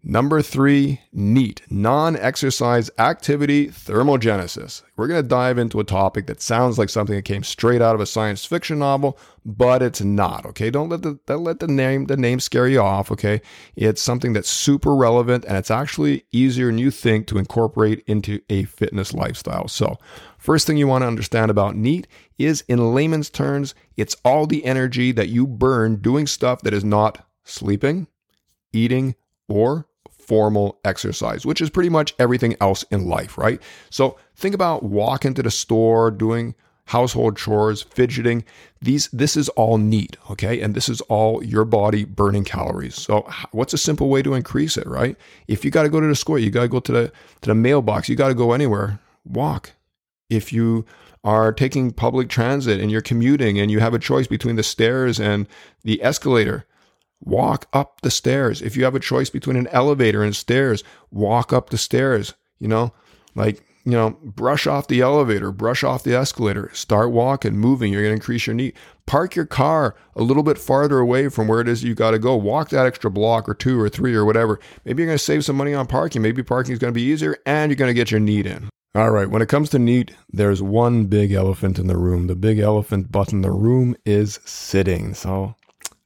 Number 0.08 0.44
three, 0.44 1.02
NEAT, 1.14 1.64
non 1.68 2.16
exercise 2.16 2.92
activity 3.00 3.70
thermogenesis. 3.70 4.84
We're 4.96 5.08
going 5.08 5.24
to 5.24 5.28
dive 5.28 5.58
into 5.58 5.80
a 5.80 5.84
topic 5.84 6.28
that 6.28 6.44
sounds 6.44 6.78
like 6.78 6.90
something 6.90 7.16
that 7.16 7.24
came 7.24 7.42
straight 7.42 7.82
out 7.82 7.96
of 7.96 8.02
a 8.02 8.06
science 8.06 8.46
fiction 8.46 8.78
novel, 8.78 9.18
but 9.44 9.82
it's 9.82 10.02
not. 10.02 10.46
Okay. 10.46 10.70
Don't 10.70 10.90
let 10.90 11.02
the, 11.02 11.18
don't 11.26 11.44
let 11.44 11.60
the 11.60 11.68
name, 11.68 12.06
the 12.06 12.18
name 12.18 12.40
scare 12.40 12.68
you 12.68 12.82
off. 12.82 13.12
Okay. 13.12 13.42
It's 13.76 14.00
something 14.00 14.34
that's 14.34 14.48
super 14.48 14.96
relevant 14.96 15.44
and 15.46 15.58
it's 15.58 15.72
actually 15.72 16.24
easier 16.32 16.68
than 16.68 16.78
you 16.78 16.92
think 16.92 17.26
to 17.28 17.40
incorporate 17.40 18.04
into 18.06 18.40
a 18.48 18.66
fitness 18.66 19.12
lifestyle. 19.12 19.68
So, 19.68 19.98
first 20.38 20.68
thing 20.68 20.78
you 20.78 20.88
want 20.88 21.02
to 21.02 21.08
understand 21.08 21.50
about 21.50 21.76
NEAT 21.76 22.08
is 22.38 22.64
in 22.68 22.94
layman's 22.94 23.32
terms, 23.32 23.74
it's 23.98 24.16
all 24.24 24.46
the 24.46 24.66
energy 24.66 25.12
that 25.14 25.30
you 25.30 25.48
burn 25.48 25.96
doing 25.96 26.28
stuff 26.28 26.62
that 26.62 26.76
is 26.76 26.84
not 26.84 27.28
sleeping, 27.44 28.06
eating, 28.72 29.16
or 29.48 29.88
formal 30.28 30.80
exercise, 30.84 31.46
which 31.46 31.62
is 31.62 31.70
pretty 31.70 31.90
much 31.90 32.16
everything 32.20 32.56
else 32.62 32.84
in 32.92 33.08
life, 33.08 33.38
right? 33.38 33.62
So 33.90 34.18
think 34.36 34.56
about 34.56 34.84
walking 34.84 35.34
to 35.36 35.44
the 35.44 35.52
store, 35.52 36.12
doing 36.12 36.56
household 36.86 37.36
chores, 37.38 37.82
fidgeting. 37.82 38.44
These 38.82 39.10
this 39.10 39.36
is 39.36 39.50
all 39.50 39.78
NEAT, 39.78 40.18
okay? 40.32 40.62
And 40.62 40.76
this 40.76 40.90
is 40.90 41.02
all 41.02 41.44
your 41.44 41.66
body 41.66 42.06
burning 42.06 42.44
calories. 42.44 42.96
So 42.96 43.28
what's 43.52 43.74
a 43.74 43.78
simple 43.78 44.10
way 44.10 44.22
to 44.22 44.34
increase 44.34 44.78
it, 44.78 44.88
right? 44.88 45.16
If 45.48 45.66
you 45.66 45.72
got 45.72 45.84
to 45.84 45.90
go 45.90 46.00
to 46.00 46.08
the 46.08 46.16
store, 46.16 46.40
you 46.40 46.52
got 46.52 46.64
to 46.64 46.68
go 46.68 46.80
to 46.80 46.92
the 46.92 47.12
to 47.42 47.50
the 47.50 47.56
mailbox, 47.56 48.10
you 48.10 48.16
got 48.16 48.30
to 48.30 48.36
go 48.36 48.54
anywhere, 48.54 49.00
walk. 49.26 49.72
If 50.30 50.52
you 50.52 50.86
are 51.24 51.52
taking 51.52 51.92
public 51.92 52.30
transit 52.30 52.80
and 52.80 52.92
you're 52.92 53.02
commuting 53.02 53.60
and 53.60 53.72
you 53.72 53.80
have 53.80 53.96
a 53.96 54.00
choice 54.00 54.28
between 54.28 54.56
the 54.56 54.64
stairs 54.64 55.20
and 55.20 55.48
the 55.84 56.02
escalator, 56.04 56.66
walk 57.20 57.68
up 57.74 58.02
the 58.02 58.12
stairs. 58.12 58.62
If 58.62 58.76
you 58.78 58.84
have 58.84 58.96
a 58.96 59.00
choice 59.00 59.30
between 59.30 59.56
an 59.56 59.68
elevator 59.68 60.24
and 60.24 60.36
stairs, 60.36 60.84
walk 61.12 61.52
up 61.54 61.70
the 61.70 61.78
stairs. 61.78 62.34
You 62.60 62.68
know, 62.68 62.94
like 63.36 63.64
you 63.86 63.92
know, 63.92 64.18
brush 64.24 64.66
off 64.66 64.88
the 64.88 65.02
elevator, 65.02 65.52
brush 65.52 65.84
off 65.84 66.04
the 66.04 66.16
escalator, 66.16 66.72
start 66.74 67.12
walking, 67.12 67.56
moving. 67.56 67.94
You're 67.94 68.02
going 68.02 68.14
to 68.14 68.22
increase 68.22 68.48
your 68.48 68.56
NEAT. 68.56 68.76
Park 69.06 69.36
your 69.36 69.46
car 69.46 69.96
a 70.16 70.24
little 70.24 70.42
bit 70.42 70.58
farther 70.58 70.98
away 70.98 71.30
from 71.30 71.48
where 71.48 71.62
it 71.62 71.68
is 71.68 71.84
you 71.84 71.94
got 71.94 72.12
to 72.12 72.20
go. 72.20 72.36
Walk 72.36 72.70
that 72.70 72.88
extra 72.88 73.12
block 73.12 73.48
or 73.48 73.54
two 73.54 73.80
or 73.80 73.88
three 73.88 74.16
or 74.16 74.26
whatever. 74.26 74.60
Maybe 74.86 75.04
you're 75.04 75.08
going 75.08 75.20
to 75.20 75.24
save 75.24 75.46
some 75.46 75.56
money 75.56 75.76
on 75.76 75.86
parking. 75.86 76.24
Maybe 76.24 76.42
parking 76.42 76.74
is 76.74 76.80
going 76.80 76.92
to 76.94 77.00
be 77.00 77.04
easier 77.04 77.38
and 77.46 77.70
you're 77.70 77.78
going 77.78 77.90
to 77.90 77.94
get 77.94 78.10
your 78.10 78.20
NEAT 78.20 78.48
in. 78.48 78.70
All 78.96 79.12
right, 79.12 79.30
when 79.30 79.42
it 79.42 79.50
comes 79.50 79.70
to 79.70 79.80
NEAT, 79.80 80.16
there's 80.32 80.64
one 80.64 81.06
big 81.06 81.32
elephant 81.32 81.78
in 81.78 81.86
the 81.86 81.98
room. 81.98 82.26
The 82.26 82.36
big 82.36 82.58
elephant 82.58 83.12
button 83.12 83.42
the 83.42 83.52
room 83.52 83.96
is 84.04 84.40
sitting. 84.46 85.14
So 85.14 85.54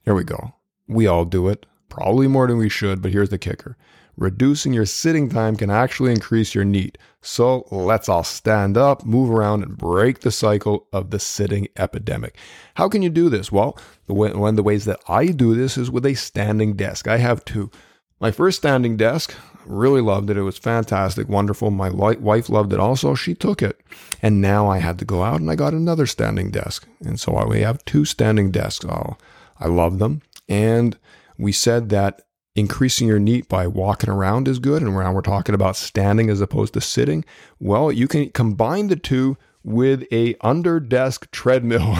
here 0.03 0.15
we 0.15 0.25
go. 0.25 0.53
We 0.89 1.07
all 1.07 1.23
do 1.23 1.47
it, 1.47 1.65
probably 1.87 2.27
more 2.27 2.47
than 2.47 2.57
we 2.57 2.67
should, 2.67 3.01
but 3.01 3.11
here's 3.11 3.29
the 3.29 3.37
kicker 3.37 3.77
reducing 4.19 4.73
your 4.73 4.85
sitting 4.85 5.29
time 5.29 5.55
can 5.55 5.69
actually 5.69 6.11
increase 6.11 6.53
your 6.53 6.65
NEAT. 6.65 6.97
So 7.21 7.65
let's 7.71 8.09
all 8.09 8.25
stand 8.25 8.77
up, 8.77 9.05
move 9.05 9.31
around, 9.31 9.63
and 9.63 9.77
break 9.77 10.19
the 10.19 10.31
cycle 10.31 10.87
of 10.91 11.09
the 11.09 11.19
sitting 11.19 11.69
epidemic. 11.77 12.35
How 12.75 12.89
can 12.89 13.01
you 13.01 13.09
do 13.09 13.29
this? 13.29 13.49
Well, 13.49 13.77
one 14.07 14.49
of 14.49 14.55
the 14.57 14.63
ways 14.63 14.83
that 14.85 14.99
I 15.07 15.27
do 15.27 15.55
this 15.55 15.77
is 15.77 15.89
with 15.89 16.05
a 16.05 16.15
standing 16.15 16.75
desk. 16.75 17.07
I 17.07 17.17
have 17.17 17.45
two. 17.45 17.71
My 18.19 18.31
first 18.31 18.57
standing 18.57 18.97
desk, 18.97 19.33
really 19.65 20.01
loved 20.01 20.29
it. 20.29 20.37
It 20.37 20.41
was 20.41 20.57
fantastic, 20.57 21.29
wonderful. 21.29 21.71
My 21.71 21.89
wife 21.89 22.49
loved 22.49 22.73
it 22.73 22.79
also. 22.79 23.15
She 23.15 23.33
took 23.33 23.61
it. 23.61 23.79
And 24.21 24.41
now 24.41 24.67
I 24.67 24.79
had 24.79 24.99
to 24.99 25.05
go 25.05 25.23
out 25.23 25.39
and 25.39 25.49
I 25.49 25.55
got 25.55 25.73
another 25.73 26.05
standing 26.05 26.51
desk. 26.51 26.85
And 26.99 27.19
so 27.19 27.45
we 27.47 27.61
have 27.61 27.85
two 27.85 28.03
standing 28.03 28.51
desks. 28.51 28.85
Oh, 28.85 29.15
I 29.59 29.67
love 29.67 29.99
them. 29.99 30.21
And 30.49 30.97
we 31.37 31.53
said 31.53 31.89
that 31.89 32.23
increasing 32.55 33.07
your 33.07 33.19
NEAT 33.19 33.47
by 33.47 33.67
walking 33.67 34.09
around 34.09 34.47
is 34.47 34.59
good. 34.59 34.81
And 34.81 34.93
now 34.93 35.13
we're 35.13 35.21
talking 35.21 35.55
about 35.55 35.75
standing 35.77 36.29
as 36.29 36.41
opposed 36.41 36.73
to 36.73 36.81
sitting. 36.81 37.23
Well, 37.59 37.91
you 37.91 38.07
can 38.07 38.29
combine 38.31 38.87
the 38.87 38.95
two 38.95 39.37
with 39.63 40.03
a 40.11 40.35
under 40.41 40.79
desk 40.79 41.29
treadmill. 41.31 41.95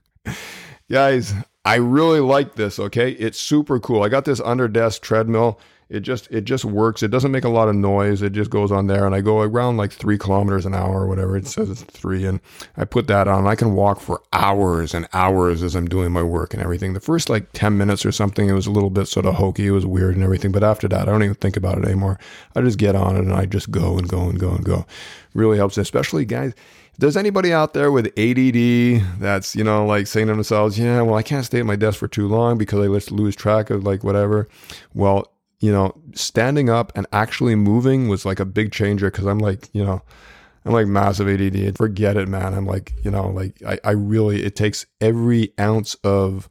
guys, 0.90 1.32
I 1.64 1.76
really 1.76 2.20
like 2.20 2.56
this. 2.56 2.78
Okay. 2.78 3.12
It's 3.12 3.38
super 3.38 3.78
cool. 3.78 4.02
I 4.02 4.08
got 4.08 4.24
this 4.24 4.40
under 4.40 4.68
desk 4.68 5.02
treadmill 5.02 5.58
it 5.88 6.00
just 6.00 6.28
it 6.30 6.44
just 6.44 6.64
works. 6.64 7.02
It 7.02 7.10
doesn't 7.10 7.30
make 7.30 7.44
a 7.44 7.48
lot 7.48 7.68
of 7.68 7.74
noise. 7.74 8.22
It 8.22 8.32
just 8.32 8.50
goes 8.50 8.72
on 8.72 8.86
there, 8.86 9.06
and 9.06 9.14
I 9.14 9.20
go 9.20 9.40
around 9.40 9.76
like 9.76 9.92
three 9.92 10.18
kilometers 10.18 10.64
an 10.64 10.74
hour 10.74 11.02
or 11.02 11.06
whatever. 11.06 11.36
It 11.36 11.46
says 11.46 11.70
it's 11.70 11.82
three, 11.82 12.24
and 12.24 12.40
I 12.76 12.84
put 12.84 13.06
that 13.08 13.28
on. 13.28 13.46
I 13.46 13.54
can 13.54 13.74
walk 13.74 14.00
for 14.00 14.22
hours 14.32 14.94
and 14.94 15.08
hours 15.12 15.62
as 15.62 15.74
I'm 15.74 15.86
doing 15.86 16.12
my 16.12 16.22
work 16.22 16.54
and 16.54 16.62
everything. 16.62 16.92
The 16.92 17.00
first 17.00 17.28
like 17.28 17.52
ten 17.52 17.76
minutes 17.76 18.06
or 18.06 18.12
something, 18.12 18.48
it 18.48 18.52
was 18.52 18.66
a 18.66 18.72
little 18.72 18.90
bit 18.90 19.06
sort 19.06 19.26
of 19.26 19.34
hokey. 19.34 19.66
It 19.66 19.72
was 19.72 19.86
weird 19.86 20.14
and 20.14 20.24
everything, 20.24 20.52
but 20.52 20.64
after 20.64 20.88
that, 20.88 21.02
I 21.08 21.12
don't 21.12 21.22
even 21.22 21.34
think 21.36 21.56
about 21.56 21.78
it 21.78 21.84
anymore. 21.84 22.18
I 22.56 22.62
just 22.62 22.78
get 22.78 22.94
on 22.94 23.16
it 23.16 23.20
and 23.20 23.32
I 23.34 23.46
just 23.46 23.70
go 23.70 23.98
and 23.98 24.08
go 24.08 24.28
and 24.28 24.38
go 24.38 24.50
and 24.50 24.64
go. 24.64 24.86
Really 25.34 25.56
helps, 25.56 25.78
especially 25.78 26.24
guys 26.24 26.54
there's 26.98 27.16
anybody 27.16 27.52
out 27.52 27.74
there 27.74 27.90
with 27.90 28.06
ADD 28.18 29.18
that's, 29.18 29.56
you 29.56 29.64
know, 29.64 29.86
like 29.86 30.06
saying 30.06 30.26
to 30.26 30.34
themselves, 30.34 30.78
yeah, 30.78 31.00
well, 31.02 31.14
I 31.14 31.22
can't 31.22 31.44
stay 31.44 31.60
at 31.60 31.66
my 31.66 31.76
desk 31.76 31.98
for 31.98 32.08
too 32.08 32.28
long 32.28 32.58
because 32.58 32.80
I 32.80 32.92
just 32.92 33.10
lose 33.10 33.34
track 33.34 33.70
of 33.70 33.84
like 33.84 34.04
whatever. 34.04 34.48
Well, 34.94 35.32
you 35.62 35.70
know, 35.70 35.96
standing 36.12 36.68
up 36.68 36.92
and 36.96 37.06
actually 37.12 37.54
moving 37.54 38.08
was 38.08 38.26
like 38.26 38.40
a 38.40 38.44
big 38.44 38.72
changer 38.72 39.12
because 39.12 39.26
I'm 39.26 39.38
like, 39.38 39.70
you 39.72 39.84
know, 39.84 40.02
I'm 40.64 40.72
like 40.72 40.88
massive 40.88 41.28
ADD. 41.28 41.76
Forget 41.76 42.16
it, 42.16 42.26
man. 42.26 42.52
I'm 42.52 42.66
like, 42.66 42.92
you 43.04 43.12
know, 43.12 43.28
like 43.28 43.62
I, 43.66 43.78
I 43.84 43.90
really, 43.92 44.42
it 44.42 44.56
takes 44.56 44.84
every 45.00 45.54
ounce 45.60 45.94
of 46.02 46.48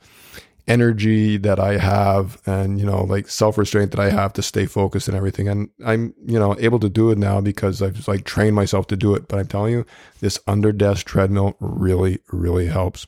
energy 0.65 1.35
that 1.35 1.59
I 1.59 1.77
have 1.77 2.41
and, 2.45 2.79
you 2.79 2.85
know, 2.85 3.03
like 3.03 3.27
self 3.27 3.57
restraint 3.57 3.91
that 3.91 3.99
I 3.99 4.11
have 4.11 4.31
to 4.33 4.41
stay 4.41 4.65
focused 4.65 5.09
and 5.09 5.17
everything. 5.17 5.49
And 5.49 5.69
I'm, 5.85 6.13
you 6.25 6.39
know, 6.39 6.55
able 6.57 6.79
to 6.79 6.89
do 6.89 7.11
it 7.11 7.17
now 7.17 7.41
because 7.41 7.81
I've 7.81 8.07
like 8.07 8.23
trained 8.23 8.55
myself 8.55 8.87
to 8.87 8.95
do 8.95 9.13
it. 9.13 9.27
But 9.27 9.39
I'm 9.39 9.47
telling 9.47 9.73
you, 9.73 9.85
this 10.21 10.39
under 10.47 10.71
desk 10.71 11.05
treadmill 11.05 11.57
really, 11.59 12.19
really 12.31 12.67
helps. 12.67 13.07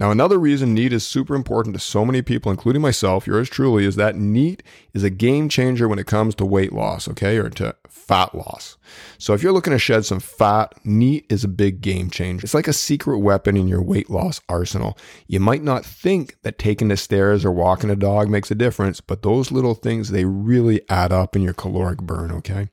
Now, 0.00 0.10
another 0.10 0.38
reason 0.38 0.72
NEAT 0.72 0.94
is 0.94 1.06
super 1.06 1.34
important 1.34 1.74
to 1.74 1.78
so 1.78 2.06
many 2.06 2.22
people, 2.22 2.50
including 2.50 2.80
myself, 2.80 3.26
yours 3.26 3.50
truly, 3.50 3.84
is 3.84 3.96
that 3.96 4.16
NEAT 4.16 4.62
is 4.94 5.04
a 5.04 5.10
game 5.10 5.50
changer 5.50 5.86
when 5.88 5.98
it 5.98 6.06
comes 6.06 6.34
to 6.36 6.46
weight 6.46 6.72
loss, 6.72 7.06
okay, 7.06 7.36
or 7.36 7.50
to 7.50 7.76
fat 7.86 8.34
loss. 8.34 8.78
So 9.18 9.34
if 9.34 9.42
you're 9.42 9.52
looking 9.52 9.74
to 9.74 9.78
shed 9.78 10.06
some 10.06 10.18
fat, 10.18 10.72
NEAT 10.84 11.26
is 11.28 11.44
a 11.44 11.48
big 11.48 11.82
game 11.82 12.08
changer. 12.08 12.44
It's 12.44 12.54
like 12.54 12.66
a 12.66 12.72
secret 12.72 13.18
weapon 13.18 13.58
in 13.58 13.68
your 13.68 13.82
weight 13.82 14.08
loss 14.08 14.40
arsenal. 14.48 14.96
You 15.26 15.38
might 15.38 15.62
not 15.62 15.84
think 15.84 16.40
that 16.44 16.58
taking 16.58 16.88
the 16.88 16.96
stairs 16.96 17.44
or 17.44 17.52
walking 17.52 17.90
a 17.90 17.94
dog 17.94 18.30
makes 18.30 18.50
a 18.50 18.54
difference, 18.54 19.02
but 19.02 19.20
those 19.20 19.52
little 19.52 19.74
things, 19.74 20.08
they 20.08 20.24
really 20.24 20.80
add 20.88 21.12
up 21.12 21.36
in 21.36 21.42
your 21.42 21.52
caloric 21.52 21.98
burn, 21.98 22.32
okay? 22.32 22.70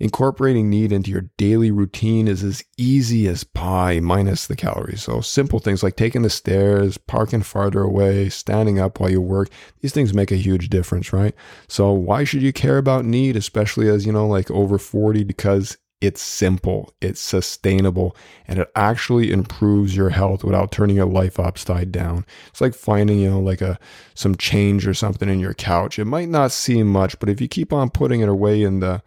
Incorporating 0.00 0.70
NEAT 0.70 0.92
into 0.92 1.10
your 1.10 1.28
daily 1.36 1.70
routine 1.70 2.26
is 2.26 2.42
as 2.42 2.64
easy 2.78 3.28
as 3.28 3.44
pie 3.44 4.00
minus 4.00 4.46
the 4.46 4.56
calories. 4.56 5.02
So 5.02 5.20
simple 5.20 5.58
things 5.58 5.82
like 5.82 5.96
taking 5.96 6.22
the 6.22 6.30
stairs, 6.30 6.96
parking 6.96 7.42
farther 7.42 7.82
away, 7.82 8.30
standing 8.30 8.78
up 8.78 8.98
while 8.98 9.10
you 9.10 9.20
work, 9.20 9.50
these 9.80 9.92
things 9.92 10.14
make 10.14 10.32
a 10.32 10.36
huge 10.36 10.70
difference, 10.70 11.12
right? 11.12 11.34
So 11.68 11.92
why 11.92 12.24
should 12.24 12.40
you 12.40 12.52
care 12.52 12.78
about 12.78 13.04
NEAT, 13.04 13.36
especially 13.36 13.88
as, 13.88 14.06
you 14.06 14.12
know, 14.12 14.26
like 14.26 14.50
over 14.50 14.78
40? 14.78 15.22
Because 15.24 15.76
it's 16.00 16.22
simple, 16.22 16.94
it's 17.02 17.20
sustainable, 17.20 18.16
and 18.48 18.58
it 18.58 18.70
actually 18.74 19.30
improves 19.30 19.94
your 19.94 20.08
health 20.08 20.42
without 20.42 20.72
turning 20.72 20.96
your 20.96 21.04
life 21.04 21.38
upside 21.38 21.92
down. 21.92 22.24
It's 22.48 22.62
like 22.62 22.74
finding, 22.74 23.18
you 23.18 23.28
know, 23.28 23.40
like 23.40 23.60
a 23.60 23.78
some 24.14 24.34
change 24.34 24.86
or 24.86 24.94
something 24.94 25.28
in 25.28 25.40
your 25.40 25.52
couch. 25.52 25.98
It 25.98 26.06
might 26.06 26.30
not 26.30 26.52
seem 26.52 26.86
much, 26.86 27.18
but 27.18 27.28
if 27.28 27.38
you 27.38 27.48
keep 27.48 27.70
on 27.70 27.90
putting 27.90 28.22
it 28.22 28.30
away 28.30 28.62
in 28.62 28.80
the 28.80 29.02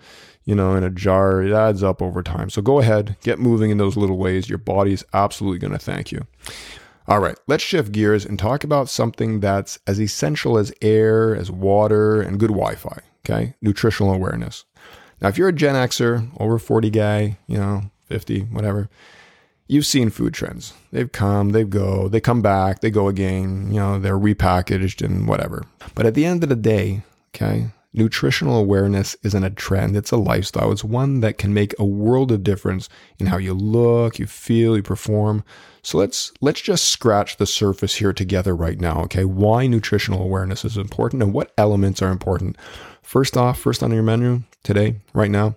you 0.46 0.56
know, 0.56 0.76
in 0.76 0.84
a 0.84 0.90
jar. 0.90 1.42
It 1.42 1.54
adds 1.54 1.84
up 1.84 2.02
over 2.02 2.22
time. 2.24 2.50
So 2.50 2.62
go 2.62 2.80
ahead, 2.80 3.16
get 3.22 3.40
moving 3.40 3.72
in 3.72 3.78
those 3.78 3.98
little 3.98 4.18
ways. 4.18 4.50
Your 4.50 4.58
body's 4.58 5.04
absolutely 5.14 5.60
going 5.60 5.74
to 5.74 5.80
thank 5.80 6.12
you. 6.12 6.26
All 7.08 7.20
right, 7.20 7.38
let's 7.48 7.64
shift 7.64 7.92
gears 7.92 8.26
and 8.26 8.40
talk 8.40 8.64
about 8.64 8.90
something 8.90 9.42
that's 9.42 9.78
as 9.86 10.00
essential 10.00 10.58
as 10.58 10.74
air, 10.82 11.36
as 11.36 11.52
water, 11.52 12.22
and 12.22 12.40
good 12.40 12.50
Wi 12.50 12.76
Fi. 12.76 13.00
Okay, 13.26 13.56
nutritional 13.62 14.14
awareness. 14.14 14.64
Now, 15.22 15.28
if 15.30 15.38
you're 15.38 15.50
a 15.50 15.54
Gen 15.54 15.76
Xer, 15.76 16.30
over 16.40 16.60
40 16.60 16.90
guy, 16.90 17.38
you 17.48 17.58
know, 17.58 17.84
50, 18.08 18.42
whatever, 18.44 18.90
you've 19.68 19.86
seen 19.86 20.10
food 20.10 20.34
trends. 20.34 20.74
They've 20.92 21.12
come, 21.12 21.50
they 21.50 21.64
go, 21.64 22.08
they 22.08 22.20
come 22.22 22.42
back, 22.42 22.82
they 22.82 22.90
go 22.90 23.08
again, 23.08 23.72
you 23.72 23.80
know, 23.80 24.00
they're 24.00 24.20
repackaged 24.20 25.04
and 25.04 25.28
whatever. 25.28 25.64
But 25.96 26.06
at 26.06 26.14
the 26.14 26.26
end 26.26 26.44
of 26.44 26.50
the 26.50 26.56
day, 26.56 27.04
okay, 27.34 27.68
Nutritional 27.96 28.58
awareness 28.58 29.16
isn't 29.22 29.44
a 29.44 29.52
trend, 29.52 29.96
it's 29.96 30.10
a 30.12 30.18
lifestyle. 30.18 30.72
It's 30.72 30.84
one 30.84 31.20
that 31.20 31.38
can 31.38 31.54
make 31.54 31.76
a 31.78 31.86
world 31.86 32.32
of 32.32 32.44
difference 32.44 32.90
in 33.20 33.28
how 33.28 33.38
you 33.38 33.54
look, 33.54 34.18
you 34.18 34.26
feel, 34.26 34.76
you 34.76 34.82
perform. 34.82 35.44
So 35.84 36.00
let's 36.00 36.32
let's 36.42 36.62
just 36.62 36.86
scratch 36.86 37.38
the 37.38 37.46
surface 37.46 37.96
here 37.96 38.12
together 38.12 38.56
right 38.56 38.80
now, 38.80 39.02
okay? 39.04 39.26
Why 39.26 39.68
nutritional 39.68 40.24
awareness 40.24 40.66
is 40.66 40.76
important 40.76 41.22
and 41.22 41.34
what 41.34 41.54
elements 41.56 42.02
are 42.02 42.10
important. 42.10 42.58
First 43.04 43.38
off, 43.38 43.60
first 43.60 43.84
on 43.84 43.92
your 43.92 44.02
menu 44.02 44.42
today, 44.64 44.96
right 45.14 45.30
now, 45.30 45.56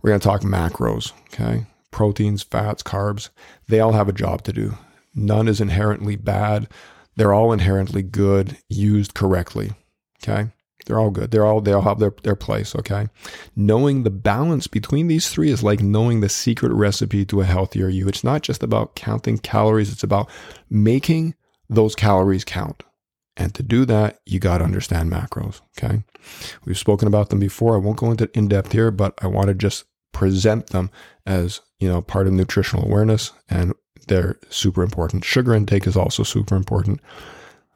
we're 0.00 0.10
going 0.10 0.20
to 0.20 0.26
talk 0.26 0.40
macros, 0.40 1.12
okay? 1.26 1.66
Proteins, 1.90 2.42
fats, 2.42 2.82
carbs, 2.82 3.28
they 3.68 3.80
all 3.80 3.92
have 3.92 4.08
a 4.08 4.14
job 4.14 4.44
to 4.44 4.52
do. 4.52 4.78
None 5.14 5.46
is 5.46 5.60
inherently 5.60 6.16
bad. 6.16 6.68
They're 7.16 7.34
all 7.34 7.52
inherently 7.52 8.02
good 8.02 8.56
used 8.68 9.12
correctly, 9.12 9.72
okay? 10.22 10.52
They're 10.90 10.98
all 10.98 11.12
good. 11.12 11.30
They're 11.30 11.46
all 11.46 11.60
they 11.60 11.72
all 11.72 11.82
have 11.82 12.00
their, 12.00 12.12
their 12.24 12.34
place, 12.34 12.74
okay? 12.74 13.06
Knowing 13.54 14.02
the 14.02 14.10
balance 14.10 14.66
between 14.66 15.06
these 15.06 15.28
three 15.28 15.48
is 15.48 15.62
like 15.62 15.80
knowing 15.80 16.20
the 16.20 16.28
secret 16.28 16.72
recipe 16.72 17.24
to 17.26 17.40
a 17.40 17.44
healthier 17.44 17.86
you. 17.86 18.08
It's 18.08 18.24
not 18.24 18.42
just 18.42 18.64
about 18.64 18.96
counting 18.96 19.38
calories, 19.38 19.92
it's 19.92 20.02
about 20.02 20.28
making 20.68 21.36
those 21.68 21.94
calories 21.94 22.44
count. 22.44 22.82
And 23.36 23.54
to 23.54 23.62
do 23.62 23.84
that, 23.84 24.18
you 24.26 24.40
got 24.40 24.58
to 24.58 24.64
understand 24.64 25.12
macros, 25.12 25.60
okay? 25.78 26.02
We've 26.64 26.76
spoken 26.76 27.06
about 27.06 27.30
them 27.30 27.38
before. 27.38 27.76
I 27.76 27.78
won't 27.78 27.98
go 27.98 28.10
into 28.10 28.28
in 28.36 28.48
depth 28.48 28.72
here, 28.72 28.90
but 28.90 29.14
I 29.22 29.28
want 29.28 29.46
to 29.46 29.54
just 29.54 29.84
present 30.10 30.70
them 30.70 30.90
as, 31.24 31.60
you 31.78 31.86
know, 31.88 32.02
part 32.02 32.26
of 32.26 32.32
nutritional 32.32 32.84
awareness 32.84 33.30
and 33.48 33.74
they're 34.08 34.40
super 34.48 34.82
important. 34.82 35.24
Sugar 35.24 35.54
intake 35.54 35.86
is 35.86 35.96
also 35.96 36.24
super 36.24 36.56
important. 36.56 37.00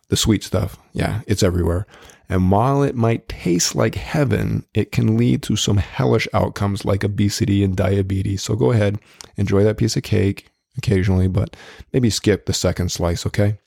The 0.08 0.16
sweet 0.16 0.42
stuff, 0.42 0.76
yeah, 0.92 1.20
it's 1.28 1.44
everywhere. 1.44 1.86
And 2.28 2.50
while 2.50 2.82
it 2.82 2.94
might 2.94 3.28
taste 3.28 3.74
like 3.74 3.96
heaven, 3.96 4.64
it 4.72 4.92
can 4.92 5.16
lead 5.16 5.42
to 5.44 5.56
some 5.56 5.76
hellish 5.76 6.26
outcomes 6.32 6.84
like 6.84 7.04
obesity 7.04 7.62
and 7.62 7.76
diabetes. 7.76 8.42
So 8.42 8.56
go 8.56 8.72
ahead, 8.72 8.98
enjoy 9.36 9.62
that 9.64 9.76
piece 9.76 9.96
of 9.96 10.02
cake 10.02 10.50
occasionally, 10.78 11.28
but 11.28 11.56
maybe 11.92 12.10
skip 12.10 12.46
the 12.46 12.52
second 12.52 12.90
slice, 12.90 13.26
okay? 13.26 13.58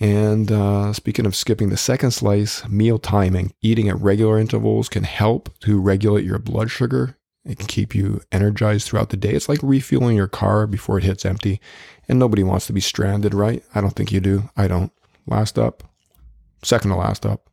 And 0.00 0.50
uh, 0.50 0.92
speaking 0.92 1.26
of 1.26 1.36
skipping 1.36 1.68
the 1.68 1.76
second 1.76 2.10
slice, 2.10 2.66
meal 2.68 2.98
timing. 2.98 3.52
Eating 3.62 3.88
at 3.88 4.00
regular 4.00 4.38
intervals 4.38 4.88
can 4.88 5.04
help 5.04 5.56
to 5.60 5.80
regulate 5.80 6.24
your 6.24 6.40
blood 6.40 6.70
sugar. 6.70 7.16
It 7.44 7.58
can 7.58 7.68
keep 7.68 7.94
you 7.94 8.20
energized 8.32 8.86
throughout 8.86 9.10
the 9.10 9.16
day. 9.16 9.30
It's 9.30 9.48
like 9.48 9.60
refueling 9.62 10.16
your 10.16 10.28
car 10.28 10.66
before 10.66 10.98
it 10.98 11.04
hits 11.04 11.24
empty. 11.24 11.60
And 12.08 12.18
nobody 12.18 12.42
wants 12.42 12.66
to 12.66 12.72
be 12.72 12.80
stranded, 12.80 13.34
right? 13.34 13.62
I 13.74 13.80
don't 13.80 13.94
think 13.94 14.10
you 14.10 14.20
do. 14.20 14.50
I 14.56 14.66
don't. 14.66 14.90
Last 15.24 15.56
up, 15.56 15.84
second 16.62 16.90
to 16.90 16.96
last 16.96 17.26
up, 17.26 17.48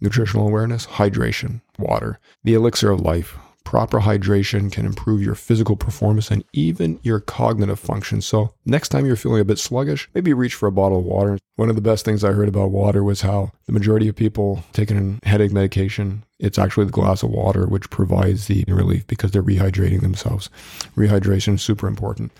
nutritional 0.00 0.46
awareness, 0.46 0.86
hydration, 0.86 1.60
water, 1.78 2.18
the 2.44 2.54
elixir 2.54 2.90
of 2.90 3.00
life. 3.00 3.36
Proper 3.64 4.00
hydration 4.00 4.72
can 4.72 4.86
improve 4.86 5.20
your 5.20 5.34
physical 5.34 5.76
performance 5.76 6.30
and 6.30 6.42
even 6.54 6.98
your 7.02 7.20
cognitive 7.20 7.78
function. 7.78 8.22
So, 8.22 8.54
next 8.64 8.88
time 8.88 9.04
you're 9.04 9.14
feeling 9.14 9.42
a 9.42 9.44
bit 9.44 9.58
sluggish, 9.58 10.08
maybe 10.14 10.32
reach 10.32 10.54
for 10.54 10.68
a 10.68 10.72
bottle 10.72 11.00
of 11.00 11.04
water. 11.04 11.36
One 11.56 11.68
of 11.68 11.74
the 11.74 11.82
best 11.82 12.02
things 12.06 12.24
I 12.24 12.32
heard 12.32 12.48
about 12.48 12.70
water 12.70 13.04
was 13.04 13.20
how 13.20 13.52
the 13.66 13.72
majority 13.72 14.08
of 14.08 14.16
people 14.16 14.64
taking 14.72 15.20
a 15.22 15.28
headache 15.28 15.52
medication, 15.52 16.24
it's 16.38 16.58
actually 16.58 16.86
the 16.86 16.92
glass 16.92 17.22
of 17.22 17.28
water 17.28 17.66
which 17.66 17.90
provides 17.90 18.46
the 18.46 18.64
relief 18.68 19.06
because 19.06 19.32
they're 19.32 19.42
rehydrating 19.42 20.00
themselves. 20.00 20.48
Rehydration 20.96 21.56
is 21.56 21.62
super 21.62 21.88
important. 21.88 22.32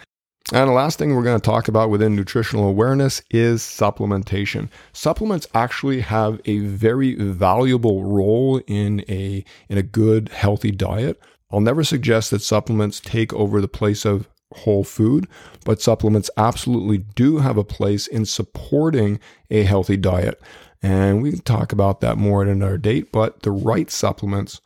And 0.50 0.66
the 0.66 0.72
last 0.72 0.98
thing 0.98 1.14
we're 1.14 1.24
going 1.24 1.38
to 1.38 1.44
talk 1.44 1.68
about 1.68 1.90
within 1.90 2.16
nutritional 2.16 2.68
awareness 2.68 3.20
is 3.30 3.60
supplementation. 3.62 4.70
Supplements 4.94 5.46
actually 5.52 6.00
have 6.00 6.40
a 6.46 6.60
very 6.60 7.14
valuable 7.16 8.02
role 8.02 8.58
in 8.66 9.04
a 9.10 9.44
in 9.68 9.76
a 9.76 9.82
good 9.82 10.30
healthy 10.30 10.70
diet. 10.70 11.20
I'll 11.50 11.60
never 11.60 11.84
suggest 11.84 12.30
that 12.30 12.40
supplements 12.40 12.98
take 12.98 13.34
over 13.34 13.60
the 13.60 13.68
place 13.68 14.06
of 14.06 14.26
whole 14.54 14.84
food, 14.84 15.28
but 15.66 15.82
supplements 15.82 16.30
absolutely 16.38 16.98
do 16.98 17.38
have 17.38 17.58
a 17.58 17.64
place 17.64 18.06
in 18.06 18.24
supporting 18.24 19.20
a 19.50 19.64
healthy 19.64 19.98
diet. 19.98 20.40
And 20.82 21.22
we 21.22 21.30
can 21.30 21.40
talk 21.40 21.72
about 21.72 22.00
that 22.00 22.16
more 22.16 22.40
at 22.42 22.48
another 22.48 22.78
date, 22.78 23.12
but 23.12 23.42
the 23.42 23.50
right 23.50 23.90
supplements 23.90 24.62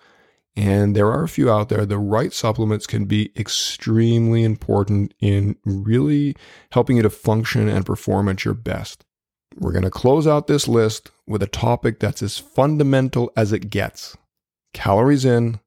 and 0.56 0.94
there 0.94 1.10
are 1.10 1.24
a 1.24 1.28
few 1.28 1.50
out 1.50 1.68
there. 1.68 1.86
The 1.86 1.98
right 1.98 2.32
supplements 2.32 2.86
can 2.86 3.06
be 3.06 3.32
extremely 3.36 4.44
important 4.44 5.14
in 5.20 5.56
really 5.64 6.36
helping 6.70 6.96
you 6.98 7.02
to 7.02 7.10
function 7.10 7.68
and 7.68 7.86
perform 7.86 8.28
at 8.28 8.44
your 8.44 8.54
best. 8.54 9.04
We're 9.56 9.72
going 9.72 9.84
to 9.84 9.90
close 9.90 10.26
out 10.26 10.46
this 10.46 10.68
list 10.68 11.10
with 11.26 11.42
a 11.42 11.46
topic 11.46 12.00
that's 12.00 12.22
as 12.22 12.38
fundamental 12.38 13.32
as 13.36 13.52
it 13.52 13.70
gets 13.70 14.16
calories 14.74 15.24
in, 15.24 15.60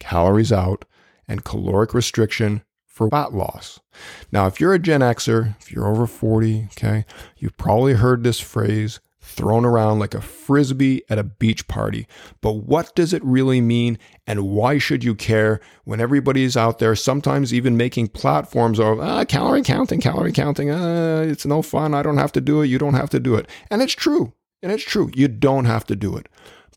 calories 0.00 0.52
out, 0.52 0.84
and 1.28 1.44
caloric 1.44 1.94
restriction 1.94 2.62
for 2.86 3.08
fat 3.10 3.32
loss. 3.32 3.78
Now, 4.32 4.46
if 4.46 4.60
you're 4.60 4.74
a 4.74 4.78
Gen 4.78 5.00
Xer, 5.00 5.54
if 5.60 5.70
you're 5.70 5.86
over 5.86 6.06
40, 6.06 6.68
okay, 6.72 7.04
you've 7.36 7.56
probably 7.56 7.94
heard 7.94 8.24
this 8.24 8.40
phrase 8.40 8.98
thrown 9.28 9.64
around 9.64 9.98
like 9.98 10.14
a 10.14 10.20
frisbee 10.20 11.02
at 11.10 11.18
a 11.18 11.22
beach 11.22 11.68
party. 11.68 12.08
But 12.40 12.54
what 12.64 12.94
does 12.94 13.12
it 13.12 13.22
really 13.24 13.60
mean 13.60 13.98
and 14.26 14.48
why 14.48 14.78
should 14.78 15.04
you 15.04 15.14
care 15.14 15.60
when 15.84 16.00
everybody's 16.00 16.56
out 16.56 16.78
there, 16.78 16.96
sometimes 16.96 17.52
even 17.52 17.76
making 17.76 18.08
platforms 18.08 18.80
of 18.80 19.00
ah, 19.00 19.24
calorie 19.24 19.62
counting, 19.62 20.00
calorie 20.00 20.32
counting, 20.32 20.70
uh, 20.70 21.24
it's 21.28 21.46
no 21.46 21.62
fun. 21.62 21.94
I 21.94 22.02
don't 22.02 22.18
have 22.18 22.32
to 22.32 22.40
do 22.40 22.62
it. 22.62 22.66
You 22.66 22.78
don't 22.78 22.94
have 22.94 23.10
to 23.10 23.20
do 23.20 23.34
it. 23.34 23.48
And 23.70 23.82
it's 23.82 23.92
true. 23.92 24.32
And 24.62 24.72
it's 24.72 24.82
true. 24.82 25.10
You 25.14 25.28
don't 25.28 25.66
have 25.66 25.84
to 25.86 25.94
do 25.94 26.16
it. 26.16 26.28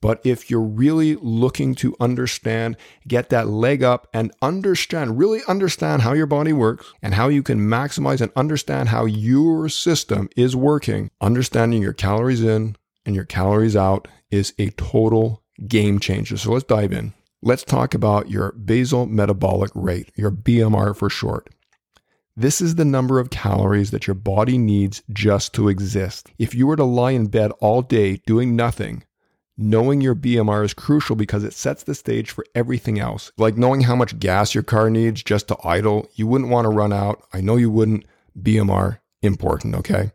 But 0.02 0.20
if 0.24 0.50
you're 0.50 0.62
really 0.62 1.16
looking 1.16 1.76
to 1.76 1.96
understand, 2.00 2.76
get 3.08 3.30
that 3.30 3.48
leg 3.48 3.84
up 3.84 4.08
and 4.14 4.32
understand, 4.42 5.20
really 5.20 5.42
understand 5.48 6.02
how 6.02 6.14
your 6.14 6.26
body 6.26 6.54
works 6.54 6.92
and 7.04 7.14
how 7.14 7.30
you 7.30 7.44
can 7.44 7.60
maximize 7.60 8.20
and 8.20 8.32
understand 8.36 8.90
how 8.90 9.06
your 9.06 9.70
system 9.70 10.28
is 10.36 10.56
working, 10.56 11.12
understanding 11.22 11.82
your 11.82 11.94
calories 11.94 12.44
in 12.44 12.76
and 13.06 13.16
your 13.16 13.26
calories 13.26 13.76
out 13.76 14.08
is 14.32 14.54
a 14.58 14.72
total 14.72 15.44
game 15.68 16.00
changer. 16.00 16.38
So 16.38 16.52
let's 16.52 16.66
dive 16.66 16.92
in. 16.92 17.14
Let's 17.44 17.64
talk 17.64 17.94
about 17.94 18.30
your 18.30 18.52
basal 18.54 19.06
metabolic 19.06 19.72
rate, 19.76 20.12
your 20.16 20.32
BMR 20.32 20.96
for 20.96 21.10
short. 21.10 21.50
This 22.36 22.62
is 22.62 22.76
the 22.76 22.86
number 22.86 23.20
of 23.20 23.30
calories 23.30 23.92
that 23.92 24.08
your 24.08 24.14
body 24.14 24.58
needs 24.58 25.04
just 25.12 25.54
to 25.56 25.68
exist. 25.68 26.32
If 26.40 26.56
you 26.56 26.66
were 26.66 26.76
to 26.76 26.84
lie 26.84 27.12
in 27.12 27.28
bed 27.28 27.52
all 27.60 27.82
day 27.82 28.22
doing 28.26 28.56
nothing, 28.56 29.04
knowing 29.62 30.02
your 30.02 30.16
BMR 30.16 30.66
is 30.66 30.74
crucial 30.74 31.16
because 31.16 31.44
it 31.44 31.54
sets 31.54 31.84
the 31.84 31.96
stage 31.96 32.32
for 32.32 32.46
everything 32.56 33.00
else. 33.00 33.32
Like 33.38 33.58
knowing 33.58 33.82
how 33.82 33.96
much 33.96 34.20
gas 34.20 34.54
your 34.54 34.64
car 34.64 34.90
needs 34.90 35.24
just 35.24 35.48
to 35.50 35.58
idle, 35.64 36.10
you 36.16 36.28
wouldn't 36.28 36.50
want 36.50 36.66
to 36.66 36.70
run 36.70 36.92
out. 36.92 37.24
I 37.34 37.42
know 37.42 37.56
you 37.56 37.70
wouldn't. 37.70 38.06
BMR, 38.40 39.00
important, 39.22 39.76
okay? 39.76 40.12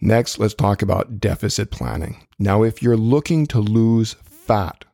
Next, 0.00 0.38
let's 0.38 0.54
talk 0.54 0.82
about 0.82 1.18
deficit 1.18 1.70
planning. 1.70 2.26
Now, 2.38 2.62
if 2.62 2.82
you're 2.82 2.96
looking 2.96 3.46
to 3.46 3.58
lose 3.58 4.14
fat, 4.22 4.84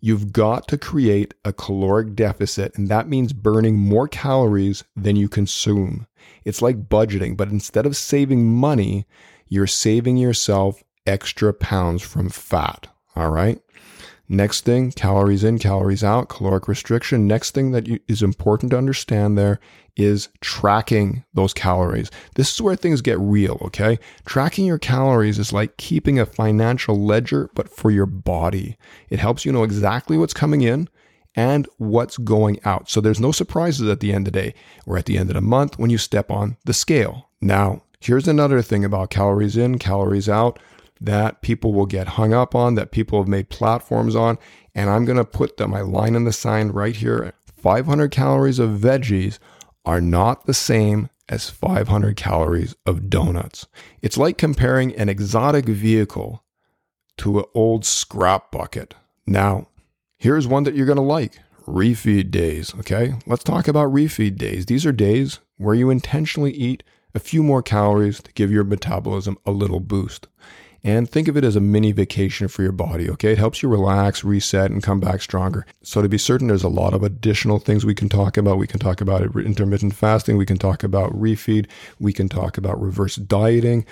you've 0.00 0.32
got 0.32 0.68
to 0.68 0.78
create 0.78 1.34
a 1.44 1.52
caloric 1.52 2.14
deficit, 2.14 2.76
and 2.76 2.88
that 2.88 3.08
means 3.08 3.32
burning 3.32 3.76
more 3.76 4.06
calories 4.06 4.84
than 4.94 5.16
you 5.16 5.28
consume. 5.28 6.06
It's 6.44 6.62
like 6.62 6.88
budgeting, 6.88 7.36
but 7.36 7.48
instead 7.48 7.86
of 7.86 7.96
saving 7.96 8.52
money, 8.52 9.06
you're 9.48 9.66
saving 9.66 10.16
yourself 10.16 10.82
extra 11.06 11.52
pounds 11.52 12.02
from 12.02 12.28
fat. 12.28 12.88
All 13.16 13.30
right. 13.30 13.60
Next 14.28 14.64
thing, 14.64 14.90
calories 14.90 15.44
in, 15.44 15.58
calories 15.58 16.02
out, 16.02 16.28
caloric 16.28 16.66
restriction. 16.66 17.28
Next 17.28 17.52
thing 17.52 17.70
that 17.70 17.86
you, 17.86 18.00
is 18.08 18.22
important 18.22 18.72
to 18.72 18.78
understand 18.78 19.38
there 19.38 19.60
is 19.96 20.28
tracking 20.40 21.24
those 21.32 21.54
calories. 21.54 22.10
This 22.34 22.52
is 22.52 22.60
where 22.60 22.74
things 22.74 23.00
get 23.00 23.20
real, 23.20 23.58
okay? 23.62 23.98
Tracking 24.24 24.66
your 24.66 24.78
calories 24.78 25.38
is 25.38 25.52
like 25.52 25.76
keeping 25.76 26.18
a 26.18 26.26
financial 26.26 27.00
ledger, 27.00 27.50
but 27.54 27.70
for 27.70 27.90
your 27.90 28.06
body. 28.06 28.76
It 29.10 29.20
helps 29.20 29.44
you 29.44 29.52
know 29.52 29.62
exactly 29.62 30.18
what's 30.18 30.34
coming 30.34 30.62
in 30.62 30.88
and 31.36 31.68
what's 31.78 32.18
going 32.18 32.58
out. 32.64 32.90
So 32.90 33.00
there's 33.00 33.20
no 33.20 33.30
surprises 33.30 33.88
at 33.88 34.00
the 34.00 34.12
end 34.12 34.26
of 34.26 34.32
the 34.32 34.40
day 34.40 34.54
or 34.86 34.98
at 34.98 35.06
the 35.06 35.18
end 35.18 35.30
of 35.30 35.34
the 35.34 35.40
month 35.40 35.78
when 35.78 35.90
you 35.90 35.98
step 35.98 36.32
on 36.32 36.56
the 36.64 36.74
scale. 36.74 37.30
Now, 37.40 37.82
here's 38.00 38.26
another 38.26 38.60
thing 38.60 38.84
about 38.84 39.10
calories 39.10 39.56
in, 39.56 39.78
calories 39.78 40.28
out 40.28 40.58
that 41.00 41.42
people 41.42 41.72
will 41.72 41.86
get 41.86 42.08
hung 42.08 42.32
up 42.32 42.54
on, 42.54 42.74
that 42.74 42.90
people 42.90 43.20
have 43.20 43.28
made 43.28 43.48
platforms 43.48 44.16
on. 44.16 44.38
And 44.74 44.90
I'm 44.90 45.04
going 45.04 45.18
to 45.18 45.24
put 45.24 45.56
the, 45.56 45.68
my 45.68 45.80
line 45.80 46.14
in 46.14 46.24
the 46.24 46.32
sign 46.32 46.68
right 46.68 46.96
here 46.96 47.34
500 47.56 48.10
calories 48.10 48.58
of 48.58 48.70
veggies 48.78 49.38
are 49.84 50.00
not 50.00 50.46
the 50.46 50.54
same 50.54 51.08
as 51.28 51.50
500 51.50 52.16
calories 52.16 52.74
of 52.84 53.10
donuts. 53.10 53.66
It's 54.02 54.16
like 54.16 54.38
comparing 54.38 54.94
an 54.94 55.08
exotic 55.08 55.66
vehicle 55.66 56.44
to 57.18 57.40
an 57.40 57.44
old 57.54 57.84
scrap 57.84 58.52
bucket. 58.52 58.94
Now, 59.26 59.68
here's 60.16 60.46
one 60.46 60.64
that 60.64 60.74
you're 60.74 60.86
going 60.86 60.96
to 60.96 61.02
like 61.02 61.40
refeed 61.66 62.30
days. 62.30 62.74
Okay, 62.78 63.14
let's 63.26 63.42
talk 63.42 63.66
about 63.66 63.92
refeed 63.92 64.36
days. 64.36 64.66
These 64.66 64.86
are 64.86 64.92
days 64.92 65.40
where 65.56 65.74
you 65.74 65.90
intentionally 65.90 66.52
eat 66.52 66.82
a 67.14 67.18
few 67.18 67.42
more 67.42 67.62
calories 67.62 68.22
to 68.22 68.32
give 68.34 68.52
your 68.52 68.64
metabolism 68.64 69.38
a 69.46 69.50
little 69.50 69.80
boost 69.80 70.28
and 70.86 71.10
think 71.10 71.26
of 71.26 71.36
it 71.36 71.42
as 71.42 71.56
a 71.56 71.60
mini 71.60 71.90
vacation 71.90 72.46
for 72.46 72.62
your 72.62 72.70
body, 72.70 73.10
okay? 73.10 73.32
It 73.32 73.38
helps 73.38 73.60
you 73.60 73.68
relax, 73.68 74.22
reset, 74.22 74.70
and 74.70 74.84
come 74.84 75.00
back 75.00 75.20
stronger. 75.20 75.66
So, 75.82 76.00
to 76.00 76.08
be 76.08 76.16
certain, 76.16 76.46
there's 76.46 76.62
a 76.62 76.68
lot 76.68 76.94
of 76.94 77.02
additional 77.02 77.58
things 77.58 77.84
we 77.84 77.94
can 77.94 78.08
talk 78.08 78.36
about. 78.36 78.56
We 78.56 78.68
can 78.68 78.78
talk 78.78 79.00
about 79.00 79.22
intermittent 79.36 79.96
fasting, 79.96 80.36
we 80.36 80.46
can 80.46 80.58
talk 80.58 80.84
about 80.84 81.12
refeed, 81.12 81.66
we 81.98 82.12
can 82.12 82.28
talk 82.28 82.56
about 82.56 82.80
reverse 82.80 83.16
dieting. 83.16 83.84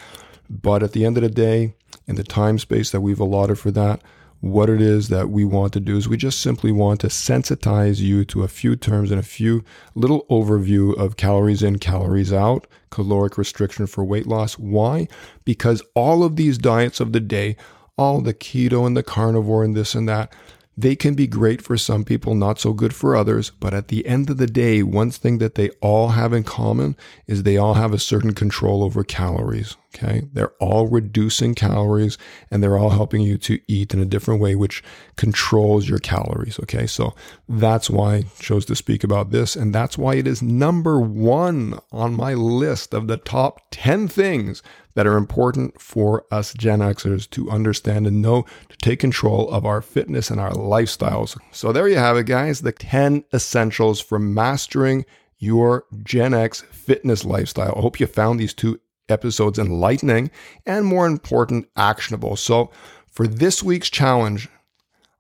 But 0.48 0.84
at 0.84 0.92
the 0.92 1.04
end 1.04 1.16
of 1.16 1.24
the 1.24 1.28
day, 1.28 1.74
in 2.06 2.14
the 2.14 2.22
time 2.22 2.60
space 2.60 2.92
that 2.92 3.00
we've 3.00 3.18
allotted 3.18 3.58
for 3.58 3.72
that, 3.72 4.00
what 4.44 4.68
it 4.68 4.82
is 4.82 5.08
that 5.08 5.30
we 5.30 5.42
want 5.42 5.72
to 5.72 5.80
do 5.80 5.96
is 5.96 6.06
we 6.06 6.18
just 6.18 6.40
simply 6.40 6.70
want 6.70 7.00
to 7.00 7.06
sensitize 7.06 8.00
you 8.00 8.26
to 8.26 8.42
a 8.42 8.48
few 8.48 8.76
terms 8.76 9.10
and 9.10 9.18
a 9.18 9.22
few 9.22 9.64
little 9.94 10.26
overview 10.26 10.94
of 10.98 11.16
calories 11.16 11.62
in, 11.62 11.78
calories 11.78 12.30
out, 12.30 12.66
caloric 12.90 13.38
restriction 13.38 13.86
for 13.86 14.04
weight 14.04 14.26
loss. 14.26 14.58
Why? 14.58 15.08
Because 15.46 15.82
all 15.94 16.22
of 16.22 16.36
these 16.36 16.58
diets 16.58 17.00
of 17.00 17.14
the 17.14 17.20
day, 17.20 17.56
all 17.96 18.20
the 18.20 18.34
keto 18.34 18.86
and 18.86 18.94
the 18.94 19.02
carnivore 19.02 19.64
and 19.64 19.74
this 19.74 19.94
and 19.94 20.06
that, 20.10 20.30
they 20.76 20.94
can 20.94 21.14
be 21.14 21.26
great 21.26 21.62
for 21.62 21.78
some 21.78 22.04
people, 22.04 22.34
not 22.34 22.60
so 22.60 22.74
good 22.74 22.94
for 22.94 23.16
others. 23.16 23.48
But 23.48 23.72
at 23.72 23.88
the 23.88 24.06
end 24.06 24.28
of 24.28 24.36
the 24.36 24.46
day, 24.46 24.82
one 24.82 25.10
thing 25.10 25.38
that 25.38 25.54
they 25.54 25.70
all 25.80 26.08
have 26.08 26.34
in 26.34 26.44
common 26.44 26.96
is 27.26 27.44
they 27.44 27.56
all 27.56 27.74
have 27.74 27.94
a 27.94 27.98
certain 27.98 28.34
control 28.34 28.82
over 28.82 29.04
calories. 29.04 29.74
Okay. 29.94 30.22
They're 30.32 30.54
all 30.60 30.88
reducing 30.88 31.54
calories 31.54 32.18
and 32.50 32.62
they're 32.62 32.76
all 32.76 32.90
helping 32.90 33.22
you 33.22 33.38
to 33.38 33.60
eat 33.68 33.94
in 33.94 34.00
a 34.00 34.04
different 34.04 34.40
way, 34.40 34.54
which 34.54 34.82
controls 35.16 35.88
your 35.88 36.00
calories. 36.00 36.58
Okay. 36.60 36.86
So 36.86 37.14
that's 37.48 37.88
why 37.88 38.14
I 38.14 38.24
chose 38.40 38.64
to 38.66 38.76
speak 38.76 39.04
about 39.04 39.30
this. 39.30 39.54
And 39.54 39.74
that's 39.74 39.96
why 39.96 40.16
it 40.16 40.26
is 40.26 40.42
number 40.42 41.00
one 41.00 41.78
on 41.92 42.14
my 42.14 42.34
list 42.34 42.92
of 42.92 43.06
the 43.06 43.16
top 43.16 43.60
10 43.70 44.08
things 44.08 44.62
that 44.94 45.06
are 45.06 45.16
important 45.16 45.80
for 45.80 46.24
us 46.30 46.54
Gen 46.54 46.80
Xers 46.80 47.28
to 47.30 47.50
understand 47.50 48.06
and 48.06 48.22
know 48.22 48.44
to 48.68 48.76
take 48.78 49.00
control 49.00 49.50
of 49.50 49.64
our 49.64 49.82
fitness 49.82 50.30
and 50.30 50.40
our 50.40 50.52
lifestyles. 50.52 51.38
So 51.50 51.72
there 51.72 51.88
you 51.88 51.96
have 51.96 52.16
it, 52.16 52.26
guys. 52.26 52.60
The 52.60 52.72
10 52.72 53.24
essentials 53.32 54.00
for 54.00 54.18
mastering 54.18 55.04
your 55.38 55.84
Gen 56.02 56.32
X 56.32 56.62
fitness 56.70 57.24
lifestyle. 57.24 57.74
I 57.76 57.80
hope 57.80 58.00
you 58.00 58.06
found 58.06 58.40
these 58.40 58.54
two 58.54 58.80
episodes 59.08 59.58
enlightening 59.58 60.30
and 60.66 60.86
more 60.86 61.06
important, 61.06 61.68
actionable. 61.76 62.36
So 62.36 62.70
for 63.10 63.26
this 63.26 63.62
week's 63.62 63.90
challenge, 63.90 64.48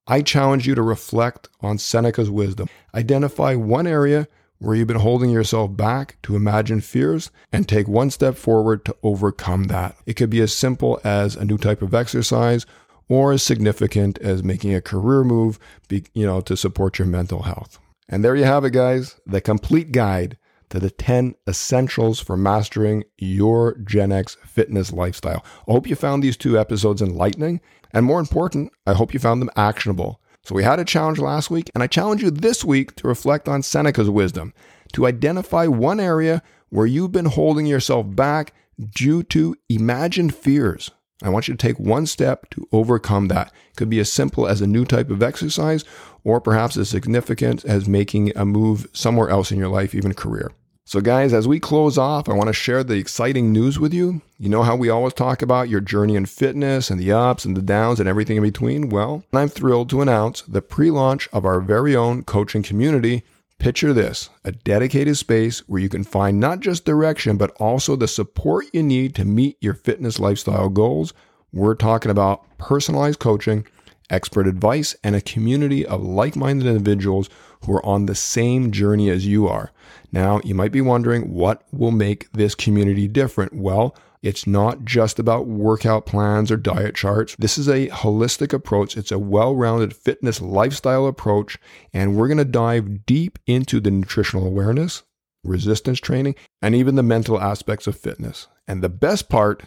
I 0.06 0.20
challenge 0.20 0.66
you 0.66 0.74
to 0.74 0.82
reflect 0.82 1.48
on 1.60 1.78
Seneca's 1.78 2.30
wisdom. 2.30 2.68
Identify 2.94 3.54
one 3.54 3.86
area 3.86 4.28
where 4.58 4.74
you've 4.74 4.88
been 4.88 4.96
holding 4.96 5.30
yourself 5.30 5.76
back 5.76 6.16
to 6.22 6.36
imagine 6.36 6.80
fears 6.80 7.30
and 7.52 7.68
take 7.68 7.88
one 7.88 8.10
step 8.10 8.36
forward 8.36 8.84
to 8.84 8.96
overcome 9.02 9.64
that. 9.64 9.96
It 10.06 10.14
could 10.14 10.30
be 10.30 10.40
as 10.40 10.54
simple 10.54 11.00
as 11.04 11.36
a 11.36 11.44
new 11.44 11.58
type 11.58 11.82
of 11.82 11.94
exercise 11.94 12.66
or 13.08 13.32
as 13.32 13.42
significant 13.42 14.18
as 14.18 14.42
making 14.42 14.74
a 14.74 14.80
career 14.80 15.24
move, 15.24 15.58
you 15.90 16.26
know, 16.26 16.40
to 16.40 16.56
support 16.56 16.98
your 16.98 17.06
mental 17.06 17.42
health. 17.42 17.78
And 18.08 18.24
there 18.24 18.36
you 18.36 18.44
have 18.44 18.64
it, 18.64 18.70
guys, 18.70 19.20
the 19.26 19.40
complete 19.40 19.92
guide 19.92 20.36
to 20.70 20.80
the 20.80 20.90
10 20.90 21.34
essentials 21.48 22.20
for 22.20 22.36
mastering 22.36 23.04
your 23.18 23.76
Gen 23.78 24.12
X 24.12 24.36
fitness 24.44 24.92
lifestyle. 24.92 25.44
I 25.68 25.72
hope 25.72 25.86
you 25.86 25.96
found 25.96 26.22
these 26.22 26.36
two 26.36 26.58
episodes 26.58 27.02
enlightening. 27.02 27.60
And 27.92 28.04
more 28.04 28.20
important, 28.20 28.72
I 28.86 28.94
hope 28.94 29.14
you 29.14 29.20
found 29.20 29.40
them 29.40 29.50
actionable. 29.56 30.20
So 30.42 30.54
we 30.54 30.62
had 30.62 30.78
a 30.78 30.84
challenge 30.84 31.18
last 31.18 31.50
week, 31.50 31.70
and 31.74 31.82
I 31.82 31.86
challenge 31.86 32.22
you 32.22 32.30
this 32.30 32.64
week 32.64 32.96
to 32.96 33.08
reflect 33.08 33.48
on 33.48 33.62
Seneca's 33.62 34.10
wisdom, 34.10 34.52
to 34.92 35.06
identify 35.06 35.66
one 35.66 36.00
area 36.00 36.42
where 36.68 36.86
you've 36.86 37.12
been 37.12 37.24
holding 37.24 37.66
yourself 37.66 38.04
back 38.14 38.52
due 38.78 39.22
to 39.22 39.56
imagined 39.68 40.34
fears. 40.34 40.90
I 41.24 41.30
want 41.30 41.48
you 41.48 41.54
to 41.54 41.58
take 41.58 41.80
one 41.80 42.04
step 42.04 42.50
to 42.50 42.68
overcome 42.70 43.28
that. 43.28 43.48
It 43.70 43.76
could 43.76 43.88
be 43.88 43.98
as 43.98 44.12
simple 44.12 44.46
as 44.46 44.60
a 44.60 44.66
new 44.66 44.84
type 44.84 45.10
of 45.10 45.22
exercise, 45.22 45.82
or 46.22 46.38
perhaps 46.38 46.76
as 46.76 46.90
significant 46.90 47.64
as 47.64 47.88
making 47.88 48.36
a 48.36 48.44
move 48.44 48.86
somewhere 48.92 49.30
else 49.30 49.50
in 49.50 49.58
your 49.58 49.68
life, 49.68 49.94
even 49.94 50.12
career. 50.12 50.52
So, 50.86 51.00
guys, 51.00 51.32
as 51.32 51.48
we 51.48 51.60
close 51.60 51.96
off, 51.96 52.28
I 52.28 52.34
want 52.34 52.48
to 52.48 52.52
share 52.52 52.84
the 52.84 52.98
exciting 52.98 53.52
news 53.52 53.80
with 53.80 53.94
you. 53.94 54.20
You 54.38 54.50
know 54.50 54.62
how 54.62 54.76
we 54.76 54.90
always 54.90 55.14
talk 55.14 55.40
about 55.40 55.70
your 55.70 55.80
journey 55.80 56.14
in 56.14 56.26
fitness 56.26 56.90
and 56.90 57.00
the 57.00 57.10
ups 57.10 57.46
and 57.46 57.56
the 57.56 57.62
downs 57.62 58.00
and 58.00 58.08
everything 58.08 58.36
in 58.36 58.42
between? 58.42 58.90
Well, 58.90 59.24
I'm 59.32 59.48
thrilled 59.48 59.88
to 59.90 60.02
announce 60.02 60.42
the 60.42 60.60
pre 60.60 60.90
launch 60.90 61.26
of 61.32 61.46
our 61.46 61.62
very 61.62 61.96
own 61.96 62.22
coaching 62.22 62.62
community. 62.62 63.24
Picture 63.64 63.94
this 63.94 64.28
a 64.44 64.52
dedicated 64.52 65.16
space 65.16 65.60
where 65.60 65.80
you 65.80 65.88
can 65.88 66.04
find 66.04 66.38
not 66.38 66.60
just 66.60 66.84
direction, 66.84 67.38
but 67.38 67.50
also 67.52 67.96
the 67.96 68.06
support 68.06 68.66
you 68.74 68.82
need 68.82 69.14
to 69.14 69.24
meet 69.24 69.56
your 69.58 69.72
fitness 69.72 70.18
lifestyle 70.18 70.68
goals. 70.68 71.14
We're 71.50 71.74
talking 71.74 72.10
about 72.10 72.44
personalized 72.58 73.20
coaching, 73.20 73.66
expert 74.10 74.46
advice, 74.46 74.94
and 75.02 75.16
a 75.16 75.22
community 75.22 75.86
of 75.86 76.02
like 76.02 76.36
minded 76.36 76.66
individuals 76.66 77.30
who 77.64 77.72
are 77.72 77.86
on 77.86 78.04
the 78.04 78.14
same 78.14 78.70
journey 78.70 79.08
as 79.08 79.26
you 79.26 79.48
are. 79.48 79.72
Now, 80.12 80.42
you 80.44 80.54
might 80.54 80.70
be 80.70 80.82
wondering 80.82 81.32
what 81.32 81.62
will 81.72 81.90
make 81.90 82.30
this 82.32 82.54
community 82.54 83.08
different? 83.08 83.54
Well, 83.54 83.96
it's 84.24 84.46
not 84.46 84.86
just 84.86 85.18
about 85.18 85.46
workout 85.46 86.06
plans 86.06 86.50
or 86.50 86.56
diet 86.56 86.94
charts. 86.94 87.36
This 87.38 87.58
is 87.58 87.68
a 87.68 87.88
holistic 87.88 88.54
approach. 88.54 88.96
It's 88.96 89.12
a 89.12 89.18
well 89.18 89.54
rounded 89.54 89.94
fitness 89.94 90.40
lifestyle 90.40 91.06
approach. 91.06 91.58
And 91.92 92.16
we're 92.16 92.28
going 92.28 92.38
to 92.38 92.46
dive 92.46 93.04
deep 93.04 93.38
into 93.46 93.80
the 93.80 93.90
nutritional 93.90 94.46
awareness, 94.46 95.02
resistance 95.44 96.00
training, 96.00 96.36
and 96.62 96.74
even 96.74 96.94
the 96.94 97.02
mental 97.02 97.38
aspects 97.38 97.86
of 97.86 97.98
fitness. 97.98 98.48
And 98.66 98.82
the 98.82 98.88
best 98.88 99.28
part, 99.28 99.64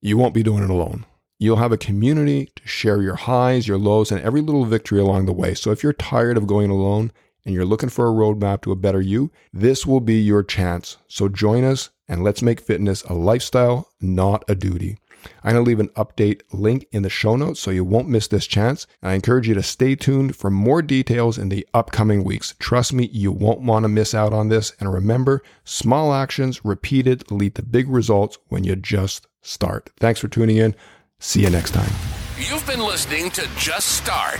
you 0.00 0.16
won't 0.16 0.32
be 0.32 0.44
doing 0.44 0.62
it 0.62 0.70
alone. 0.70 1.04
You'll 1.40 1.56
have 1.56 1.72
a 1.72 1.76
community 1.76 2.52
to 2.54 2.68
share 2.68 3.02
your 3.02 3.16
highs, 3.16 3.66
your 3.66 3.78
lows, 3.78 4.12
and 4.12 4.20
every 4.20 4.42
little 4.42 4.64
victory 4.64 5.00
along 5.00 5.26
the 5.26 5.32
way. 5.32 5.54
So 5.54 5.72
if 5.72 5.82
you're 5.82 5.92
tired 5.92 6.36
of 6.36 6.46
going 6.46 6.70
alone, 6.70 7.10
and 7.44 7.54
you're 7.54 7.64
looking 7.64 7.88
for 7.88 8.06
a 8.06 8.12
roadmap 8.12 8.60
to 8.60 8.72
a 8.72 8.76
better 8.76 9.00
you, 9.00 9.30
this 9.52 9.86
will 9.86 10.00
be 10.00 10.20
your 10.20 10.42
chance. 10.42 10.98
So 11.08 11.28
join 11.28 11.64
us 11.64 11.88
and 12.08 12.24
let's 12.24 12.42
make 12.42 12.60
fitness 12.60 13.02
a 13.02 13.14
lifestyle, 13.14 13.88
not 14.00 14.44
a 14.48 14.54
duty. 14.54 14.98
I'm 15.42 15.52
going 15.52 15.64
to 15.64 15.68
leave 15.68 15.80
an 15.80 15.88
update 15.90 16.42
link 16.52 16.86
in 16.92 17.02
the 17.02 17.10
show 17.10 17.36
notes 17.36 17.60
so 17.60 17.70
you 17.70 17.84
won't 17.84 18.08
miss 18.08 18.28
this 18.28 18.46
chance. 18.46 18.86
And 19.02 19.10
I 19.10 19.14
encourage 19.14 19.48
you 19.48 19.54
to 19.54 19.62
stay 19.62 19.94
tuned 19.94 20.36
for 20.36 20.50
more 20.50 20.82
details 20.82 21.38
in 21.38 21.48
the 21.48 21.66
upcoming 21.74 22.24
weeks. 22.24 22.54
Trust 22.58 22.92
me, 22.92 23.08
you 23.12 23.32
won't 23.32 23.60
want 23.60 23.84
to 23.84 23.88
miss 23.88 24.14
out 24.14 24.32
on 24.32 24.48
this. 24.48 24.72
And 24.80 24.92
remember, 24.92 25.42
small 25.64 26.14
actions 26.14 26.64
repeated 26.64 27.30
lead 27.30 27.54
to 27.56 27.62
big 27.62 27.88
results 27.88 28.38
when 28.48 28.64
you 28.64 28.76
just 28.76 29.26
start. 29.42 29.90
Thanks 29.98 30.20
for 30.20 30.28
tuning 30.28 30.56
in. 30.56 30.74
See 31.18 31.42
you 31.42 31.50
next 31.50 31.72
time. 31.72 32.27
You've 32.40 32.64
been 32.68 32.78
listening 32.78 33.30
to 33.32 33.48
Just 33.56 33.96
Start. 33.96 34.38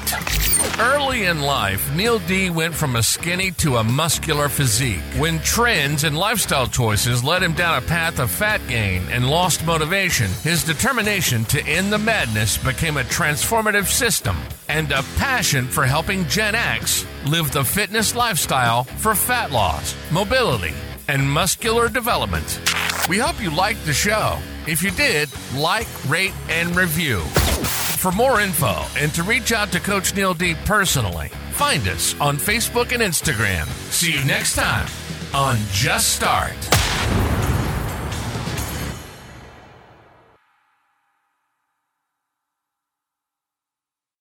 Early 0.79 1.25
in 1.25 1.43
life, 1.43 1.93
Neil 1.97 2.21
D 2.21 2.49
went 2.49 2.73
from 2.73 2.95
a 2.95 3.03
skinny 3.03 3.51
to 3.53 3.79
a 3.79 3.83
muscular 3.83 4.49
physique. 4.49 5.03
When 5.17 5.41
trends 5.41 6.05
and 6.05 6.17
lifestyle 6.17 6.69
choices 6.69 7.25
led 7.25 7.43
him 7.43 7.55
down 7.55 7.77
a 7.77 7.87
path 7.87 8.21
of 8.21 8.31
fat 8.31 8.61
gain 8.69 9.03
and 9.11 9.29
lost 9.29 9.67
motivation, 9.67 10.31
his 10.45 10.63
determination 10.63 11.45
to 11.47 11.61
end 11.67 11.93
the 11.93 11.99
madness 11.99 12.57
became 12.57 12.99
a 12.99 13.03
transformative 13.03 13.87
system 13.87 14.37
and 14.69 14.93
a 14.93 15.03
passion 15.17 15.67
for 15.67 15.85
helping 15.85 16.25
Gen 16.29 16.55
X 16.55 17.05
live 17.27 17.51
the 17.51 17.65
fitness 17.65 18.15
lifestyle 18.15 18.85
for 18.85 19.17
fat 19.17 19.51
loss, 19.51 19.97
mobility, 20.13 20.75
and 21.09 21.29
muscular 21.29 21.89
development. 21.89 22.61
We 23.09 23.19
hope 23.19 23.43
you 23.43 23.51
liked 23.51 23.85
the 23.87 23.93
show. 23.93 24.39
If 24.69 24.85
you 24.85 24.93
did, 24.93 25.29
like, 25.57 25.89
rate, 26.09 26.35
and 26.49 26.77
review. 26.77 27.23
For 27.99 28.13
more 28.13 28.41
info 28.41 28.87
and 28.97 29.13
to 29.15 29.25
reach 29.25 29.51
out 29.51 29.73
to 29.73 29.81
Coach 29.81 30.15
Neil 30.15 30.33
D 30.33 30.55
personally, 30.65 31.31
find 31.51 31.89
us 31.89 32.15
on 32.21 32.37
Facebook 32.37 32.93
and 32.93 33.03
Instagram. 33.03 33.67
See 33.91 34.13
you 34.13 34.25
next 34.25 34.55
time 34.55 34.87
on 35.35 35.57
Just 35.73 36.15
Start. 36.15 36.78